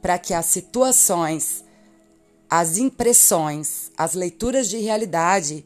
para 0.00 0.18
que 0.18 0.32
as 0.32 0.46
situações, 0.46 1.64
as 2.48 2.78
impressões, 2.78 3.90
as 3.96 4.14
leituras 4.14 4.68
de 4.68 4.78
realidade, 4.78 5.64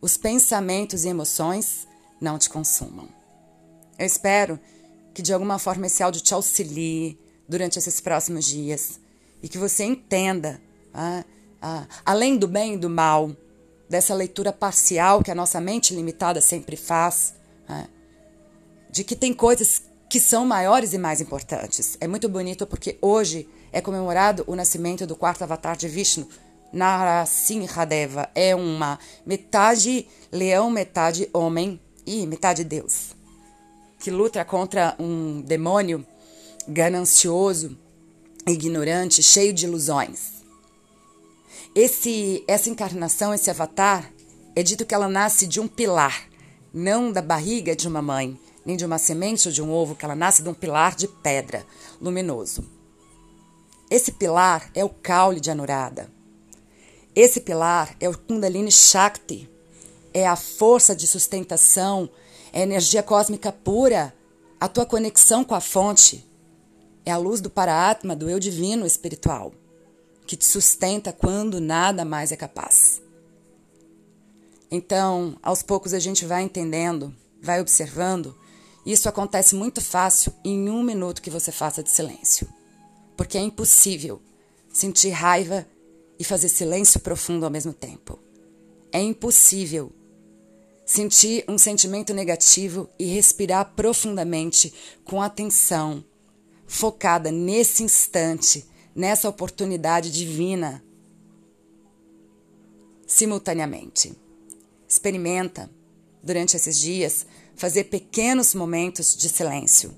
os 0.00 0.16
pensamentos 0.16 1.04
e 1.04 1.08
emoções 1.08 1.86
não 2.20 2.38
te 2.38 2.48
consumam. 2.48 3.08
Eu 3.98 4.06
espero 4.06 4.58
que 5.12 5.22
de 5.22 5.32
alguma 5.32 5.58
forma 5.58 5.86
esse 5.86 6.02
áudio 6.02 6.20
te 6.20 6.32
auxilie 6.34 7.18
durante 7.48 7.78
esses 7.78 8.00
próximos 8.00 8.44
dias 8.44 9.00
e 9.42 9.48
que 9.48 9.58
você 9.58 9.84
entenda, 9.84 10.60
ah, 10.94 11.24
ah, 11.60 11.86
além 12.04 12.36
do 12.36 12.46
bem 12.46 12.74
e 12.74 12.78
do 12.78 12.88
mal, 12.88 13.34
dessa 13.90 14.14
leitura 14.14 14.52
parcial 14.52 15.20
que 15.20 15.32
a 15.32 15.34
nossa 15.34 15.60
mente 15.60 15.92
limitada 15.92 16.40
sempre 16.40 16.76
faz, 16.76 17.34
ah, 17.68 17.88
de 18.88 19.02
que 19.02 19.16
tem 19.16 19.34
coisas 19.34 19.82
que 20.08 20.20
são 20.20 20.46
maiores 20.46 20.92
e 20.92 20.98
mais 20.98 21.20
importantes. 21.20 21.96
É 22.00 22.06
muito 22.06 22.28
bonito 22.28 22.68
porque 22.68 22.96
hoje 23.02 23.48
é 23.72 23.80
comemorado 23.80 24.44
o 24.46 24.54
nascimento 24.54 25.06
do 25.08 25.16
quarto 25.16 25.42
avatar 25.42 25.76
de 25.76 25.88
Vishnu, 25.88 26.28
Narasimhadeva. 26.72 28.30
É 28.32 28.54
uma 28.54 28.96
metade 29.26 30.06
leão, 30.30 30.70
metade 30.70 31.28
homem 31.32 31.80
e 32.06 32.26
metade 32.28 32.62
Deus, 32.62 33.16
que 33.98 34.10
luta 34.10 34.44
contra 34.44 34.94
um 35.00 35.40
demônio 35.42 36.06
ganancioso 36.68 37.76
ignorante, 38.46 39.20
cheio 39.20 39.52
de 39.52 39.66
ilusões. 39.66 40.39
Esse, 41.74 42.42
essa 42.48 42.68
encarnação, 42.68 43.32
esse 43.32 43.48
avatar, 43.48 44.12
é 44.56 44.62
dito 44.62 44.84
que 44.84 44.94
ela 44.94 45.08
nasce 45.08 45.46
de 45.46 45.60
um 45.60 45.68
pilar, 45.68 46.28
não 46.74 47.12
da 47.12 47.22
barriga 47.22 47.76
de 47.76 47.86
uma 47.86 48.02
mãe, 48.02 48.38
nem 48.66 48.76
de 48.76 48.84
uma 48.84 48.98
semente 48.98 49.46
ou 49.46 49.54
de 49.54 49.62
um 49.62 49.70
ovo, 49.70 49.94
que 49.94 50.04
ela 50.04 50.16
nasce 50.16 50.42
de 50.42 50.48
um 50.48 50.54
pilar 50.54 50.96
de 50.96 51.06
pedra 51.06 51.64
luminoso. 52.00 52.64
Esse 53.88 54.10
pilar 54.12 54.68
é 54.74 54.84
o 54.84 54.88
caule 54.88 55.40
de 55.40 55.50
Anurada. 55.50 56.10
Esse 57.14 57.40
pilar 57.40 57.94
é 58.00 58.08
o 58.08 58.18
Kundalini 58.18 58.72
Shakti, 58.72 59.48
é 60.12 60.26
a 60.26 60.34
força 60.34 60.94
de 60.94 61.06
sustentação, 61.06 62.10
é 62.52 62.60
a 62.60 62.64
energia 62.64 63.02
cósmica 63.02 63.52
pura, 63.52 64.12
a 64.60 64.66
tua 64.66 64.84
conexão 64.84 65.44
com 65.44 65.54
a 65.54 65.60
fonte, 65.60 66.28
é 67.06 67.12
a 67.12 67.16
luz 67.16 67.40
do 67.40 67.48
Paraatma, 67.48 68.16
do 68.16 68.28
eu 68.28 68.40
divino 68.40 68.84
espiritual, 68.84 69.52
que 70.30 70.36
te 70.36 70.44
sustenta 70.44 71.12
quando 71.12 71.60
nada 71.60 72.04
mais 72.04 72.30
é 72.30 72.36
capaz. 72.36 73.02
Então, 74.70 75.36
aos 75.42 75.60
poucos 75.60 75.92
a 75.92 75.98
gente 75.98 76.24
vai 76.24 76.44
entendendo, 76.44 77.12
vai 77.42 77.60
observando. 77.60 78.38
Isso 78.86 79.08
acontece 79.08 79.56
muito 79.56 79.80
fácil 79.80 80.32
em 80.44 80.70
um 80.70 80.84
minuto 80.84 81.20
que 81.20 81.30
você 81.30 81.50
faça 81.50 81.82
de 81.82 81.90
silêncio. 81.90 82.46
Porque 83.16 83.36
é 83.36 83.40
impossível 83.40 84.22
sentir 84.72 85.10
raiva 85.10 85.66
e 86.16 86.22
fazer 86.22 86.48
silêncio 86.48 87.00
profundo 87.00 87.44
ao 87.44 87.50
mesmo 87.50 87.72
tempo. 87.72 88.16
É 88.92 89.02
impossível 89.02 89.90
sentir 90.86 91.44
um 91.48 91.58
sentimento 91.58 92.14
negativo 92.14 92.88
e 92.96 93.06
respirar 93.06 93.72
profundamente 93.74 94.72
com 95.04 95.20
atenção 95.20 96.04
focada 96.68 97.32
nesse 97.32 97.82
instante, 97.82 98.69
nessa 98.94 99.28
oportunidade 99.28 100.10
divina, 100.10 100.82
simultaneamente. 103.06 104.14
Experimenta 104.88 105.70
durante 106.22 106.56
esses 106.56 106.78
dias 106.78 107.26
fazer 107.54 107.84
pequenos 107.84 108.54
momentos 108.54 109.16
de 109.16 109.28
silêncio. 109.28 109.94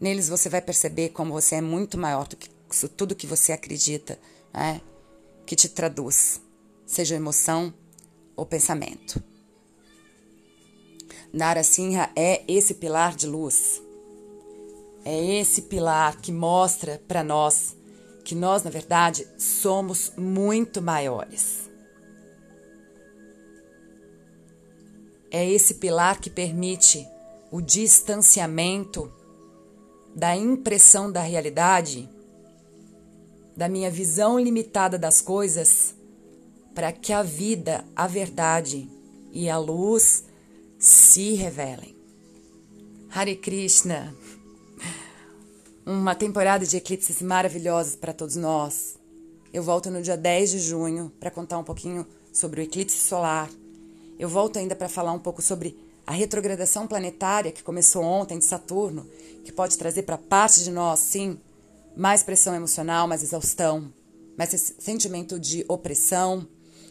Neles 0.00 0.28
você 0.28 0.48
vai 0.48 0.60
perceber 0.60 1.10
como 1.10 1.32
você 1.32 1.56
é 1.56 1.60
muito 1.60 1.96
maior 1.96 2.26
do 2.28 2.36
que 2.36 2.48
tudo 2.96 3.14
que 3.14 3.26
você 3.26 3.52
acredita, 3.52 4.18
né? 4.52 4.80
que 5.46 5.54
te 5.54 5.68
traduz, 5.68 6.40
seja 6.84 7.14
emoção 7.14 7.72
ou 8.34 8.44
pensamento. 8.44 9.22
Nara 11.32 11.62
Sinha 11.62 12.10
é 12.16 12.42
esse 12.48 12.74
pilar 12.74 13.14
de 13.14 13.26
luz. 13.26 13.80
É 15.08 15.24
esse 15.24 15.62
pilar 15.62 16.20
que 16.20 16.32
mostra 16.32 17.00
para 17.06 17.22
nós 17.22 17.76
que 18.24 18.34
nós, 18.34 18.64
na 18.64 18.70
verdade, 18.70 19.24
somos 19.38 20.12
muito 20.16 20.82
maiores. 20.82 21.70
É 25.30 25.48
esse 25.48 25.74
pilar 25.74 26.20
que 26.20 26.28
permite 26.28 27.06
o 27.52 27.60
distanciamento 27.60 29.12
da 30.12 30.34
impressão 30.34 31.12
da 31.12 31.20
realidade, 31.20 32.10
da 33.56 33.68
minha 33.68 33.92
visão 33.92 34.40
limitada 34.40 34.98
das 34.98 35.20
coisas, 35.20 35.94
para 36.74 36.90
que 36.90 37.12
a 37.12 37.22
vida, 37.22 37.84
a 37.94 38.08
verdade 38.08 38.90
e 39.30 39.48
a 39.48 39.56
luz 39.56 40.24
se 40.80 41.34
revelem. 41.34 41.94
Hare 43.08 43.36
Krishna, 43.36 44.12
uma 45.86 46.14
temporada 46.14 46.66
de 46.66 46.76
eclipses 46.76 47.22
maravilhosos 47.22 47.96
para 47.96 48.12
todos 48.12 48.36
nós. 48.36 48.96
Eu 49.52 49.62
volto 49.62 49.90
no 49.90 50.02
dia 50.02 50.16
10 50.16 50.50
de 50.50 50.58
junho 50.58 51.12
para 51.18 51.30
contar 51.30 51.56
um 51.58 51.64
pouquinho 51.64 52.06
sobre 52.32 52.60
o 52.60 52.64
eclipse 52.64 52.98
solar 52.98 53.48
eu 54.18 54.28
volto 54.28 54.58
ainda 54.58 54.74
para 54.74 54.88
falar 54.88 55.12
um 55.12 55.18
pouco 55.18 55.42
sobre 55.42 55.76
a 56.06 56.12
retrogradação 56.12 56.86
planetária 56.86 57.52
que 57.52 57.62
começou 57.62 58.02
ontem 58.02 58.38
de 58.38 58.44
Saturno, 58.44 59.06
que 59.44 59.52
pode 59.52 59.76
trazer 59.76 60.02
para 60.02 60.16
parte 60.16 60.64
de 60.64 60.70
nós, 60.70 61.00
sim, 61.00 61.38
mais 61.94 62.22
pressão 62.22 62.54
emocional, 62.54 63.06
mais 63.06 63.22
exaustão, 63.22 63.92
mais 64.36 64.74
sentimento 64.78 65.38
de 65.38 65.64
opressão, 65.68 66.46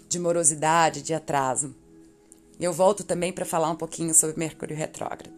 de 0.08 0.20
morosidade, 0.20 1.02
de 1.02 1.14
atraso. 1.14 1.74
Eu 2.60 2.72
volto 2.72 3.04
também 3.04 3.34
para 3.34 3.46
falar 3.46 3.72
um 3.72 3.76
pouquinho 3.76 4.14
sobre 4.14 4.38
Mercúrio 4.38 4.78
retrógrado. 4.78 5.34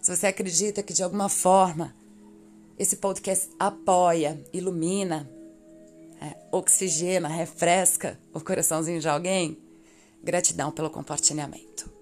Se 0.00 0.14
você 0.14 0.28
acredita 0.28 0.82
que 0.82 0.92
de 0.92 1.02
alguma 1.02 1.28
forma 1.28 1.94
esse 2.78 2.96
podcast 2.96 3.50
apoia, 3.58 4.42
ilumina, 4.52 5.30
é, 6.20 6.36
oxigena, 6.50 7.28
refresca 7.28 8.18
o 8.32 8.40
coraçãozinho 8.40 9.00
de 9.00 9.08
alguém, 9.08 9.58
Gratidão 10.22 10.72
pelo 10.72 10.88
compartilhamento. 10.88 11.93